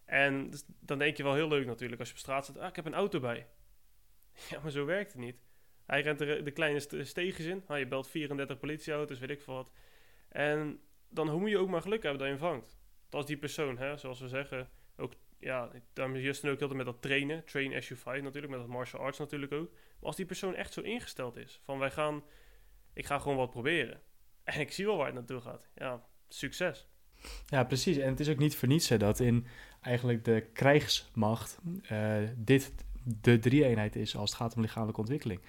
[0.05, 2.58] En dus dan denk je wel heel leuk natuurlijk als je op straat zit.
[2.58, 3.47] Ah, ik heb een auto bij.
[4.49, 5.36] Ja, maar zo werkt het niet.
[5.86, 7.63] Hij rent de, de kleine st- steegjes in.
[7.67, 9.71] Ah, je belt 34 politieauto's, weet ik veel wat.
[10.29, 12.79] En dan moet je ook maar geluk hebben dat je hem vangt.
[13.03, 16.67] Dat als die persoon, hè, zoals we zeggen, ook, ja, daarom is Justin ook heel
[16.67, 17.45] met dat trainen.
[17.45, 19.71] Train as you fight natuurlijk, met dat martial arts natuurlijk ook.
[20.02, 22.24] Als die persoon echt zo ingesteld is, van wij gaan,
[22.94, 24.02] ik ga gewoon wat proberen.
[24.44, 25.68] En ik zie wel waar het naartoe gaat.
[25.76, 26.88] Ja, succes.
[27.46, 27.98] Ja, precies.
[27.98, 29.46] En het is ook niet voor dat in
[29.82, 35.42] eigenlijk de krijgsmacht eh, dit de drie-eenheid is als het gaat om lichamelijke ontwikkeling.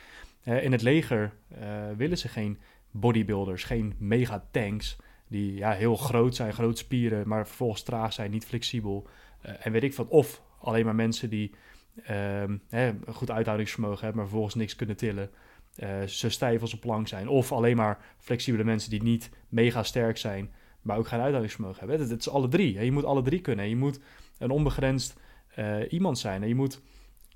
[0.43, 2.59] Eh, in het leger eh, willen ze geen
[2.91, 4.97] bodybuilders, geen megatanks
[5.29, 9.09] die ja, heel groot zijn, groot spieren, maar vervolgens traag zijn, niet flexibel.
[9.41, 10.09] En weet ik wat.
[10.09, 11.55] Of alleen maar mensen die
[12.03, 15.31] ehm, hè, een goed uithoudingsvermogen hebben, maar vervolgens niks kunnen tillen.
[15.77, 17.29] eh, zo stijf als een plank zijn.
[17.29, 20.51] Of alleen maar flexibele mensen die niet mega sterk zijn,
[20.83, 21.99] maar ook geen uithoudingsvermogen hebben.
[22.01, 22.85] Het, het is alle drie.
[22.85, 23.69] Je moet alle drie kunnen.
[23.69, 24.01] Je moet
[24.39, 25.21] een onbegrensd
[25.55, 26.49] eh, iemand zijn.
[26.49, 26.81] Je moet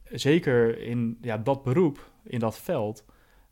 [0.05, 3.05] zeker in ja, dat beroep, in dat veld,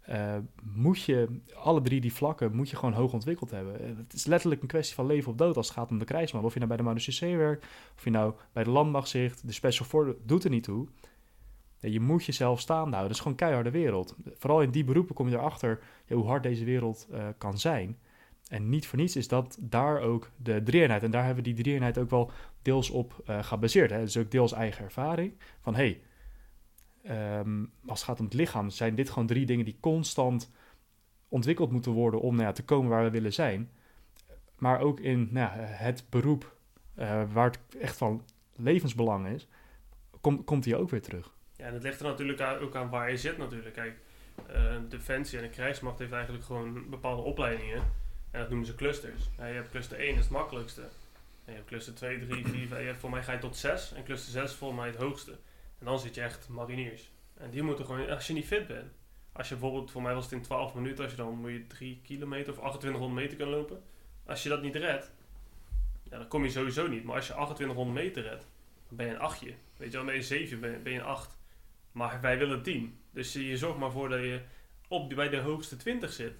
[0.02, 3.80] eh, moet je alle drie die vlakken moet je gewoon hoog ontwikkeld hebben.
[3.80, 6.04] Eh, Het is letterlijk een kwestie van leven of dood als het gaat om de
[6.04, 6.44] krijgsman.
[6.44, 9.52] Of je nou bij de Marine werkt, of je nou bij de landmacht zit, de
[9.52, 10.88] Special Forces doet er niet toe.
[11.80, 13.02] Je moet jezelf staande houden.
[13.02, 14.16] Dat is gewoon een keiharde wereld.
[14.38, 17.98] Vooral in die beroepen kom je erachter hoe hard deze wereld eh, kan zijn.
[18.48, 21.02] En niet voor niets is dat daar ook de drie-eenheid.
[21.02, 22.30] En daar hebben we die drie-eenheid ook wel
[22.62, 23.90] deels op gebaseerd.
[23.90, 24.00] Hè.
[24.00, 25.34] Dus ook deels eigen ervaring.
[25.60, 26.00] Van hey,
[27.02, 30.50] ehm, als het gaat om het lichaam, zijn dit gewoon drie dingen die constant
[31.28, 33.70] ontwikkeld moeten worden om nou ja, te komen waar we willen zijn.
[34.56, 36.56] Maar ook in nou ja, het beroep
[36.94, 38.24] eh, waar het echt van
[38.56, 39.48] levensbelang is,
[40.20, 41.34] kom, komt hij ook weer terug.
[41.56, 43.74] Ja, en het ligt er natuurlijk ook aan waar je zit natuurlijk.
[43.74, 43.98] Kijk,
[44.46, 47.82] eh, Defensie en de krijgsmacht heeft eigenlijk gewoon bepaalde opleidingen.
[48.30, 49.30] En dat noemen ze clusters.
[49.36, 50.80] Je hebt cluster 1, dat is het makkelijkste.
[51.44, 52.98] En je hebt cluster 2, 3, 4, 5.
[52.98, 53.92] Voor mij ga je tot 6.
[53.92, 55.38] En cluster 6 is voor mij het hoogste.
[55.82, 57.10] En dan zit je echt mariniers.
[57.34, 58.92] En die moeten gewoon, als je niet fit bent.
[59.32, 61.66] Als je bijvoorbeeld, voor mij was het in 12 minuten, als je dan moet je
[61.66, 63.82] 3 kilometer of 2800 meter kan lopen.
[64.26, 65.10] Als je dat niet redt,
[66.02, 67.04] ja, dan kom je sowieso niet.
[67.04, 68.46] Maar als je 2800 meter redt,
[68.88, 69.54] dan ben je een achtje.
[69.76, 71.38] Weet je wel, ben je 7, ben, ben je een 8.
[71.92, 72.98] Maar wij willen 10.
[73.10, 74.40] Dus je zorgt maar voor dat je
[74.88, 76.32] op, bij de hoogste 20 zit.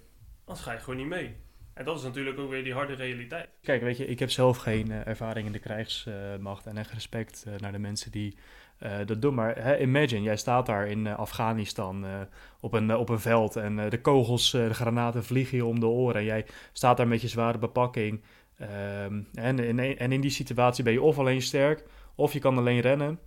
[0.45, 1.35] Anders ga je gewoon niet mee.
[1.73, 3.49] En dat is natuurlijk ook weer die harde realiteit.
[3.61, 7.43] Kijk, weet je, ik heb zelf geen eh, ervaring in de krijgsmacht en echt respect
[7.47, 8.37] eh, naar de mensen die
[8.77, 9.33] eh, dat doen.
[9.33, 12.11] Maar hè, imagine, jij staat daar in eh, Afghanistan eh,
[12.59, 16.15] op, een, op een veld en de kogels, de granaten vliegen je om de oren.
[16.15, 18.21] En jij staat daar met je zware bepakking.
[18.57, 21.83] Ehm, en, in, en in die situatie ben je of alleen sterk,
[22.15, 23.19] of je kan alleen rennen,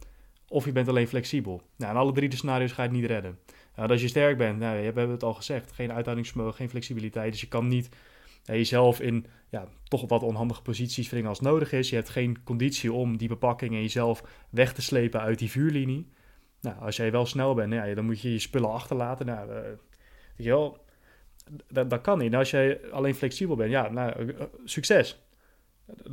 [0.48, 1.62] of je bent alleen flexibel.
[1.76, 3.38] Nou, in alle drie de scenario's ga je het niet redden.
[3.76, 7.32] Nou, als je sterk bent, nou, we hebben het al gezegd, geen uithoudingsvermogen, geen flexibiliteit.
[7.32, 7.88] Dus je kan niet
[8.54, 11.90] jezelf in ja, toch wat onhandige posities wringen als nodig is.
[11.90, 16.08] Je hebt geen conditie om die bepakking en jezelf weg te slepen uit die vuurlinie.
[16.60, 19.26] Nou, als jij wel snel bent, nou ja, dan moet je je spullen achterlaten.
[19.26, 19.62] Nou, eh,
[20.36, 20.84] je wel,
[21.68, 22.32] dat, dat kan niet.
[22.32, 25.20] En als jij alleen flexibel bent, ja, nou, eh, succes.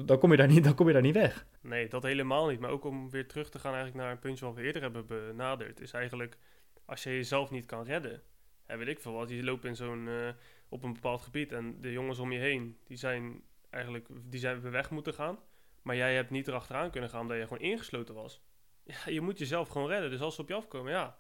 [0.06, 1.46] Dan kom, je daar niet, dan kom je daar niet weg.
[1.62, 2.60] Nee, dat helemaal niet.
[2.60, 5.06] Maar ook om weer terug te gaan eigenlijk naar een puntje wat we eerder hebben
[5.06, 5.80] benaderd.
[5.80, 6.38] Is eigenlijk,
[6.86, 8.22] als je jezelf niet kan redden.
[8.66, 9.30] Hè, weet ik veel wat.
[9.30, 10.30] Je loopt in zo'n, eh,
[10.74, 11.52] op een bepaald gebied.
[11.52, 15.38] En de jongens om je heen, die zijn eigenlijk, die zijn weer weg moeten gaan.
[15.82, 18.42] Maar jij hebt niet erachteraan kunnen gaan omdat je gewoon ingesloten was.
[18.84, 20.10] Ja, je moet jezelf gewoon redden.
[20.10, 21.18] Dus als ze op je afkomen, ja,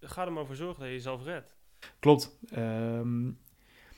[0.00, 1.56] ga er maar voor zorgen dat je jezelf redt.
[1.98, 2.38] Klopt.
[2.50, 3.26] Ehm,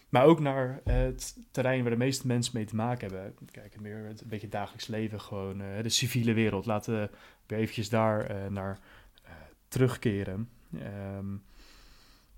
[0.08, 3.34] maar ook naar het terrein waar de meeste mensen mee te maken hebben.
[3.50, 6.66] Kijk, meer het een beetje dagelijks leven, gewoon eh, de civiele wereld.
[6.66, 7.10] Laten we
[7.46, 8.78] weer eventjes daar eh, naar
[9.22, 9.32] eh,
[9.68, 10.50] terugkeren.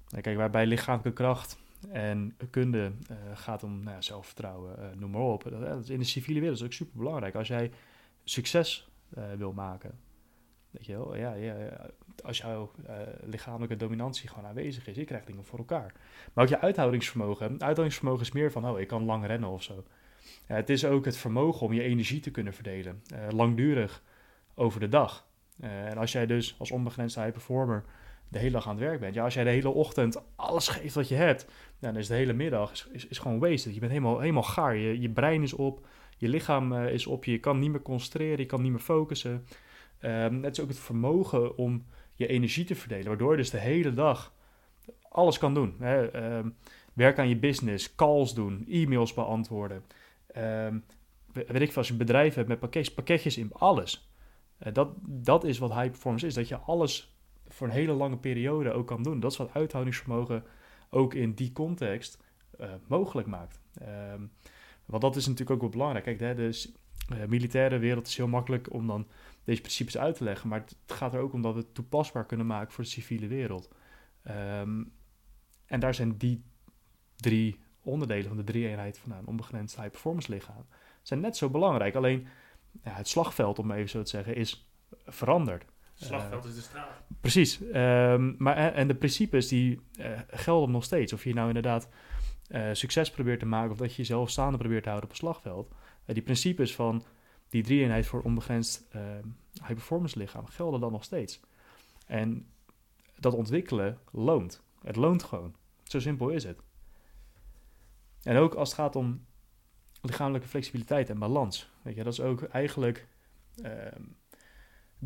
[0.08, 1.58] Nou, kijk, waarbij lichamelijke kracht
[1.90, 5.42] en kunde eh, gaat om nou ja, zelfvertrouwen, eh, noem maar op.
[5.42, 7.34] Dat, dat is in de civiele wereld is ook super belangrijk.
[7.34, 7.70] Als jij
[8.24, 9.98] succes eh, wil maken,
[10.70, 11.54] weet je wel, ja, ja,
[12.24, 15.92] als jouw eh, lichamelijke dominantie gewoon aanwezig is, je krijgt dingen voor elkaar.
[16.32, 17.50] Maar ook je uithoudingsvermogen.
[17.50, 19.84] Uithoudingsvermogen is meer van, oh, ik kan lang rennen of zo.
[20.46, 24.02] Het is ook het vermogen om je energie te kunnen verdelen, eh, langdurig
[24.54, 25.26] over de dag.
[25.60, 27.84] Eh, en als jij dus als onbegrensde high performer
[28.28, 30.94] de hele dag aan het werk bent, ja, als jij de hele ochtend alles geeft
[30.94, 31.46] wat je hebt,
[31.78, 33.74] dan is de hele middag is, is, gewoon wasted.
[33.74, 34.76] Je bent helemaal, helemaal gaar.
[34.76, 38.38] Je, je brein is op, je lichaam eh, is op, je kan niet meer concentreren,
[38.38, 39.46] je kan niet meer focussen.
[39.98, 41.84] Ehm, het is ook het vermogen om
[42.14, 44.34] je energie te verdelen, waardoor je dus de hele dag
[45.08, 45.74] alles kan doen.
[45.78, 46.10] Hè?
[46.10, 46.48] Ehm,
[46.92, 49.84] werk aan je business, calls doen, e-mails beantwoorden.
[50.26, 50.78] Ehm,
[51.32, 54.08] we- weet ik veel, als je een bedrijf hebt met pakketjes, pakketjes in alles.
[54.58, 57.13] Eh, dat, dat is wat high performance is, dat je alles
[57.54, 59.20] voor een hele lange periode ook kan doen.
[59.20, 60.44] Dat is wat uithoudingsvermogen
[60.90, 62.18] ook in die context
[62.58, 63.60] eh, mogelijk maakt.
[63.74, 64.22] Ehm,
[64.84, 66.04] Want dat is natuurlijk ook wel belangrijk.
[66.04, 66.72] Kijk, de,
[67.12, 69.06] uh, militaire wereld is heel makkelijk om dan
[69.44, 70.48] deze principes uit te leggen.
[70.48, 73.26] Maar het, gaat er ook om dat we het toepasbaar kunnen maken voor de civiele
[73.26, 73.70] wereld.
[74.22, 74.84] Ehm,
[75.66, 76.44] en daar zijn die
[77.16, 80.66] drie onderdelen van de drie-eenheid van een onbegrensd high-performance lichaam
[81.06, 81.94] zijn net zo belangrijk.
[81.94, 82.26] Alleen
[82.82, 84.68] ja, het slagveld, om even zo te zeggen, is
[85.06, 85.64] veranderd.
[85.94, 87.02] Slagveld is de straat.
[87.20, 87.60] Precies.
[87.60, 91.12] Um, maar, en de principes die uh, gelden nog steeds.
[91.12, 91.88] Of je nou inderdaad
[92.48, 95.22] uh, succes probeert te maken of dat je jezelf staande probeert te houden op een
[95.22, 95.70] slagveld.
[96.06, 97.04] Die principes van
[97.48, 101.40] die drie-eenheid voor onbegrensd ehm, high-performance lichaam gelden dan nog steeds.
[102.06, 102.46] En
[103.18, 104.62] dat ontwikkelen loont.
[104.82, 105.54] Het loont gewoon.
[105.82, 106.60] Zo simpel is het.
[108.22, 109.24] En ook als het gaat om
[110.00, 111.70] lichamelijke flexibiliteit en balans.
[111.82, 113.06] Weet je, dat is ook eigenlijk
[113.62, 114.02] ehm,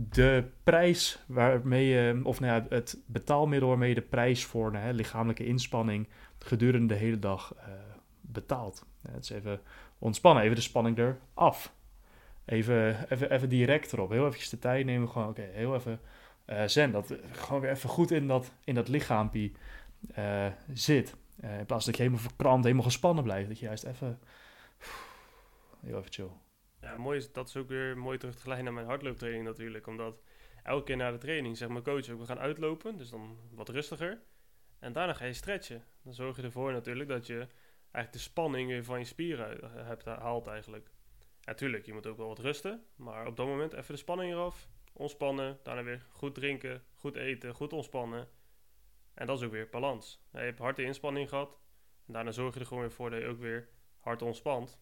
[0.00, 4.92] de prijs waarmee je, of nou ja, het betaalmiddel waarmee je de prijs voor nou,
[4.92, 6.08] lichamelijke inspanning
[6.38, 7.64] gedurende de hele dag uh,
[8.20, 8.86] betaalt.
[9.10, 9.60] het is even
[9.98, 11.74] ontspannen, even de spanning eraf.
[12.44, 14.10] Even, even, even direct erop.
[14.10, 16.00] Heel eventjes de tijd nemen, gewoon oké, heel even
[16.46, 16.90] uh, zen.
[16.90, 19.50] Dat gewoon weer even goed in dat, in dat lichaampje
[20.18, 21.14] uh, zit.
[21.40, 23.48] in plaats dat je helemaal verkrampt, helemaal gespannen blijft.
[23.48, 24.18] Dat je juist even
[25.80, 26.30] heel even chill.
[26.88, 29.86] Ja, mooi is, dat is ook weer mooi terug te glijden naar mijn hardlooptraining natuurlijk.
[29.86, 30.22] Omdat
[30.62, 32.96] elke keer na de training zegt mijn coach we gaan uitlopen.
[32.96, 34.22] Dus dan wat rustiger.
[34.78, 35.84] En daarna ga je stretchen.
[36.02, 37.46] Dan zorg je ervoor natuurlijk dat je
[37.80, 40.90] eigenlijk de spanning weer van je spieren hebt, haalt eigenlijk.
[41.44, 42.84] Natuurlijk, je moet ook wel wat rusten.
[42.96, 44.68] Maar op dat moment even de spanning eraf.
[44.92, 45.58] Ontspannen.
[45.62, 48.28] Daarna weer goed drinken, goed eten, goed ontspannen.
[49.14, 50.22] En dat is ook weer balans.
[50.32, 51.58] Je hebt harde inspanning gehad.
[52.06, 54.78] En daarna zorg je er gewoon weer voor dat je ook weer hard ontspant.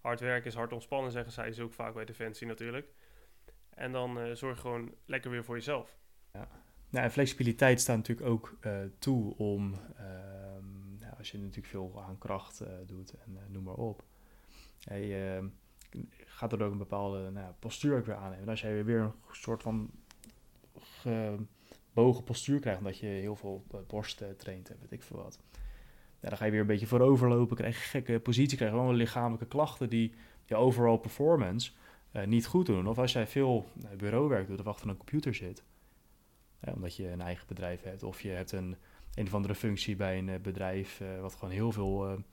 [0.00, 2.88] Hard werken is hard ontspannen, zeggen zij ze ook vaak bij Defensie natuurlijk.
[3.70, 5.96] En dan uh, zorg gewoon lekker weer voor jezelf.
[6.32, 6.48] Ja.
[6.88, 9.70] Nou, en flexibiliteit staat natuurlijk ook uh, toe om,
[10.98, 14.04] nou, als je natuurlijk veel aan kracht uh, doet en noem maar op.
[14.84, 15.48] Hey, ehm,
[16.24, 18.42] gaat er ook een bepaalde nou, postuur ook weer aannemen.
[18.42, 19.90] En als jij weer een soort van
[20.78, 25.40] gebogen postuur krijgt, omdat je heel veel borst traint, weet ik veel wat
[26.28, 29.46] dan ga je weer een beetje vooroverlopen, krijg je gekke positie, krijg je gewoon lichamelijke
[29.46, 30.12] klachten die
[30.44, 31.72] je overall performance
[32.12, 32.86] uh, niet goed doen.
[32.86, 35.62] Of als jij veel uh, bureauwerk doet of achter een computer zit,
[36.74, 38.76] omdat je een eigen bedrijf hebt, of je hebt een,
[39.14, 42.24] een of andere functie bij een uh, bedrijf wat gewoon heel veel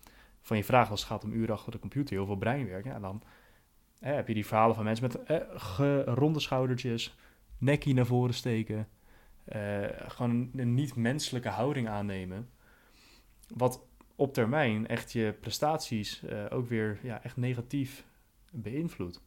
[0.41, 2.99] van je vraagt als het gaat om uren achter de computer, heel veel breinwerk, ja,
[2.99, 3.23] dan
[3.99, 5.45] heb je die verhalen van mensen met
[6.05, 7.17] ronde schoudertjes,
[7.57, 8.87] nekkie naar voren steken,
[10.07, 12.49] gewoon een niet-menselijke houding aannemen.
[13.53, 13.85] Wat
[14.15, 18.05] op termijn echt je prestaties uh, ook weer ja, echt negatief
[18.51, 19.21] beïnvloedt.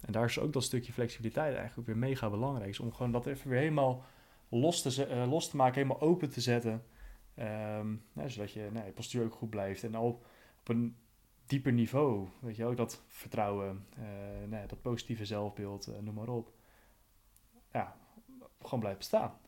[0.00, 2.70] En daar is ook dat stukje flexibiliteit eigenlijk weer mega belangrijk.
[2.70, 4.04] Is om gewoon dat even weer helemaal
[4.48, 6.84] los te, uh, los te maken, helemaal open te zetten.
[8.12, 9.84] Nou, zodat je, nou, je postuur ook goed blijft.
[9.84, 10.22] En al
[10.58, 10.96] op een
[11.46, 14.04] dieper niveau, weet je ook, dat vertrouwen, uh,
[14.48, 16.52] nou, dat positieve zelfbeeld, noem maar op.
[17.72, 17.96] Ja,
[18.62, 19.38] gewoon blijft bestaan.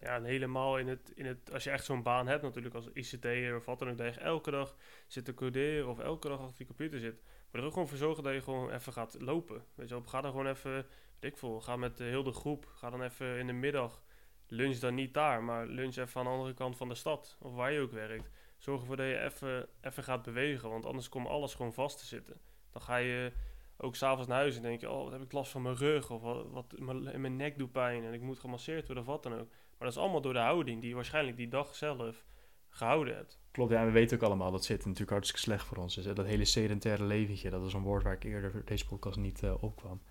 [0.00, 2.88] Ja, en helemaal in het, in het, als je echt zo'n baan hebt, natuurlijk als
[2.92, 4.76] ICT'er of wat dan ook, dat je elke dag
[5.06, 7.22] zit te coderen of elke dag achter die computer zit.
[7.50, 9.64] Maar er ook gewoon voor zorgen dat je gewoon even gaat lopen.
[9.74, 12.66] Weet je wel, ga dan gewoon even, weet ik veel, ga met de hele groep,
[12.66, 14.02] ga dan even in de middag,
[14.46, 17.54] lunch dan niet daar, maar lunch even aan de andere kant van de stad, of
[17.54, 18.30] waar je ook werkt.
[18.58, 22.06] Zorg ervoor dat je even, even gaat bewegen, want anders komt alles gewoon vast te
[22.06, 22.40] zitten.
[22.70, 23.32] Dan ga je
[23.76, 26.10] ook s'avonds naar huis en denk je, oh, wat heb ik last van mijn rug,
[26.10, 29.22] of wat, wat mijn, mijn nek doet pijn en ik moet gemasseerd worden of wat
[29.22, 29.48] dan ook.
[29.78, 32.24] Maar dat is allemaal door de houding die je waarschijnlijk die dag zelf
[32.68, 33.38] gehouden hebt.
[33.50, 35.94] Klopt, ja, we weten ook allemaal, dat zit natuurlijk hartstikke slecht voor ons.
[35.94, 39.42] Dus, dat hele sedentaire leventje, dat is een woord waar ik eerder deze podcast niet
[39.42, 40.02] uh, opkwam.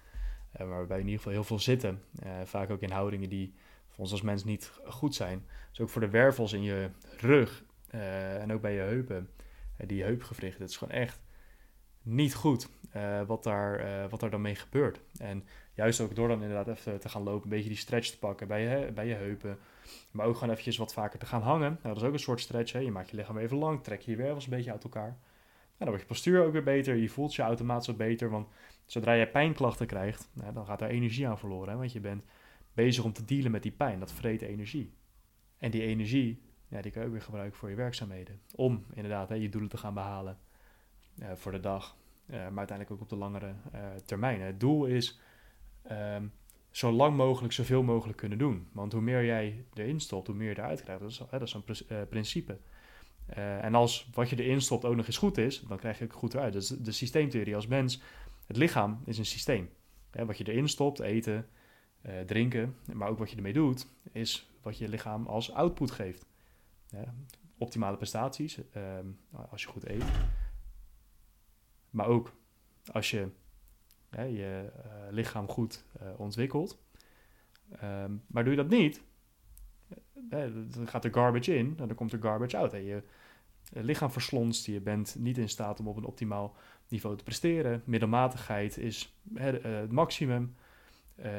[0.61, 2.03] Uh, waarbij in ieder geval heel veel zitten.
[2.43, 3.53] Vaak ook in houdingen die
[3.87, 5.45] voor ons als mens niet goed zijn.
[5.69, 9.29] Dus ook voor de wervels in je rug en ook bij je heupen,
[9.77, 10.61] die heupgewrichten.
[10.61, 11.21] Het is gewoon echt
[12.01, 12.69] niet goed
[13.25, 14.99] wat, daar, wat daar dan mee gebeurt.
[15.17, 18.19] En Juist ook door dan inderdaad even te gaan lopen, een beetje die stretch te
[18.19, 19.57] pakken bij je, bij je heupen.
[20.11, 21.79] Maar ook gewoon eventjes wat vaker te gaan hangen.
[21.81, 22.71] Nou, dat is ook een soort stretch.
[22.71, 22.79] Hè?
[22.79, 25.09] Je maakt je lichaam even lang, trek je je wervels een beetje uit elkaar.
[25.09, 25.17] Nou,
[25.77, 26.95] dan wordt je postuur ook weer beter.
[26.95, 28.29] Je voelt je automatisch wat beter.
[28.29, 28.47] Want
[28.85, 31.69] zodra je pijnklachten krijgt, nou, dan gaat er energie aan verloren.
[31.69, 31.77] Hè?
[31.77, 32.23] Want je bent
[32.73, 33.99] bezig om te dealen met die pijn.
[33.99, 34.93] Dat vreet energie.
[35.57, 38.39] En die energie, ja, die kan je ook weer gebruiken voor je werkzaamheden.
[38.55, 40.37] Om inderdaad hè, je doelen te gaan behalen
[41.19, 41.97] uh, voor de dag.
[42.25, 44.41] Uh, maar uiteindelijk ook op de langere uh, termijn.
[44.41, 45.19] Het doel is
[45.91, 46.31] um,
[46.73, 48.67] zo lang mogelijk zoveel mogelijk kunnen doen.
[48.71, 51.01] Want hoe meer jij erin stopt, hoe meer je eruit krijgt.
[51.01, 52.57] Dat is, hè, dat is een uh, principe.
[53.37, 56.03] Uh, en als wat je erin stopt ook nog eens goed is, dan krijg je
[56.03, 56.53] het goed eruit.
[56.53, 58.01] Dat is de systeemtheorie als mens.
[58.45, 59.69] Het lichaam is een systeem.
[60.11, 61.47] Hè, wat je erin stopt, eten,
[62.05, 66.25] uh, drinken, maar ook wat je ermee doet, is wat je lichaam als output geeft.
[67.57, 69.07] optimale prestaties, ehm,
[69.49, 70.03] als je goed eet,
[71.89, 72.33] Maar ook
[72.91, 73.29] als je
[74.15, 76.81] hè, je eh, lichaam goed eh, ontwikkelt.
[77.71, 79.01] Ehm, maar doe je dat niet,
[80.23, 82.71] dan gaat er garbage in en dan komt er garbage out.
[82.71, 82.77] Hè.
[82.77, 83.03] Je
[83.71, 86.55] lichaam verslonst, je bent niet in staat om op een optimaal
[86.87, 87.81] niveau te presteren.
[87.85, 90.55] Middelmatigheid is hè, eh, het maximum.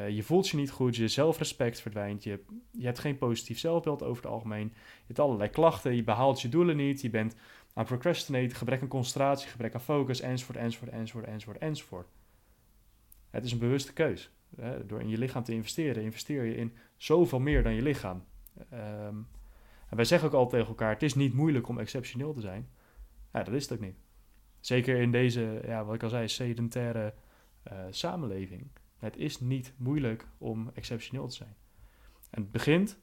[0.09, 4.23] Je voelt je niet goed, je zelfrespect verdwijnt, je, je hebt geen positief zelfbeeld over
[4.23, 4.67] het algemeen.
[4.75, 7.37] Je hebt allerlei klachten, je behaalt je doelen niet, je bent
[7.75, 12.09] aan procrastinate, gebrek aan concentratie, gebrek aan focus, enzovoort, enzovoort, enzovoort, enzovoort, enzovoort.
[13.35, 14.31] Het is een bewuste keus.
[14.57, 14.87] Hè?
[14.87, 18.25] Door in je lichaam te investeren, investeer je in zoveel meer dan je lichaam.
[18.71, 19.17] Ehm,
[19.89, 22.69] en wij zeggen ook altijd tegen elkaar, het is niet moeilijk om exceptioneel te zijn.
[23.33, 23.97] Ja, dat is het ook niet.
[24.61, 27.15] Zeker in deze, ja, wat ik al zei, sedentaire
[27.63, 28.71] eh, samenleving.
[28.97, 31.57] Het is niet moeilijk om exceptioneel te zijn.
[32.31, 32.99] En het begint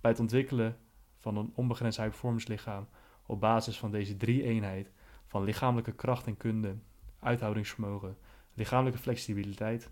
[0.00, 0.76] bij het ontwikkelen
[1.18, 2.88] van een onbegrensd high lichaam
[3.26, 4.90] op basis van deze drie eenheid
[5.26, 6.76] van lichamelijke kracht en kunde,
[7.18, 8.16] uithoudingsvermogen,
[8.56, 9.90] lichamelijke flexibiliteit,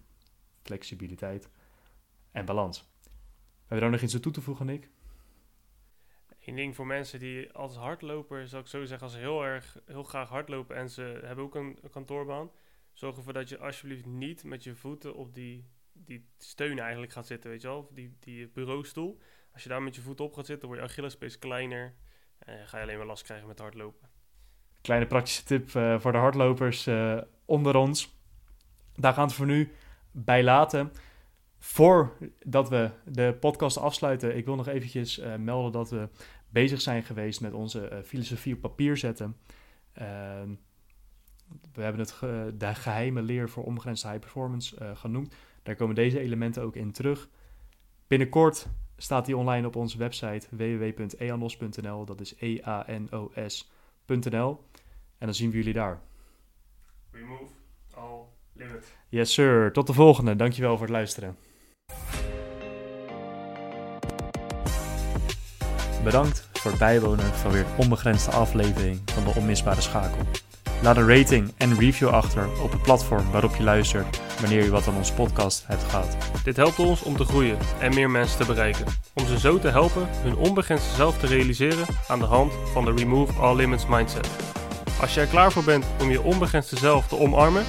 [0.62, 1.51] flexibiliteit
[2.33, 2.79] en balans.
[2.79, 4.89] Hebben we daar nog iets aan toe te voegen, Nick?
[6.45, 9.79] Eén ding voor mensen die als hardloper, zou ik zo zeggen, als ze heel erg,
[9.87, 12.51] heel graag hardlopen en ze hebben ook een, een kantoorbaan,
[12.93, 17.27] zorg ervoor dat je alsjeblieft niet met je voeten op die, die steun eigenlijk gaat
[17.27, 19.19] zitten, weet je wel, die, die bureaustoel.
[19.53, 21.95] Als je daar met je voeten op gaat zitten, word je Achillespees kleiner
[22.39, 24.09] en ga je alleen maar last krijgen met hardlopen.
[24.81, 28.17] Kleine praktische tip uh, voor de hardlopers uh, onder ons.
[28.95, 29.72] Daar gaan we het voor nu
[30.11, 30.92] bij laten.
[31.59, 36.09] Voordat we de podcast afsluiten, ik wil nog eventjes uh, melden dat we
[36.49, 39.36] bezig zijn geweest met onze uh, filosofie op papier zetten.
[39.99, 40.05] Uh,
[41.72, 42.18] we hebben het
[42.61, 45.34] de geheime leer voor onbegrensde high performance uh, genoemd.
[45.62, 47.28] Daar komen deze elementen ook in terug.
[48.07, 52.05] Binnenkort staat die online op onze website www.eanos.nl.
[52.05, 53.70] Dat is E-A-N-O-S.nl.
[55.18, 56.01] En dan zien we jullie daar.
[57.11, 57.53] Remove
[57.95, 58.95] all limit.
[59.09, 60.37] Yes sir, tot de volgende.
[60.37, 61.37] Dankjewel voor het luisteren.
[66.05, 70.27] Bedankt voor het bijwonen van weer een onbegrensde aflevering van de Onmisbare Schakel.
[70.83, 74.89] Laat een rating en review achter op het platform waarop je luistert wanneer je wat
[74.89, 76.17] aan onze podcast hebt gehad.
[76.45, 78.87] Dit helpt ons om te groeien en meer mensen te bereiken.
[79.15, 82.93] Om ze zo te helpen hun onbegrensde zelf te realiseren aan de hand van de
[82.93, 84.29] Remove All Limits Mindset.
[85.01, 87.65] Als je er klaar voor bent om je onbegrensde zelf te omarmen,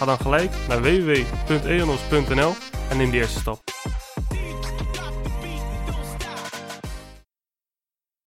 [0.00, 2.52] ga dan gelijk naar www.eonos.nl
[2.90, 3.60] en neem de eerste stap.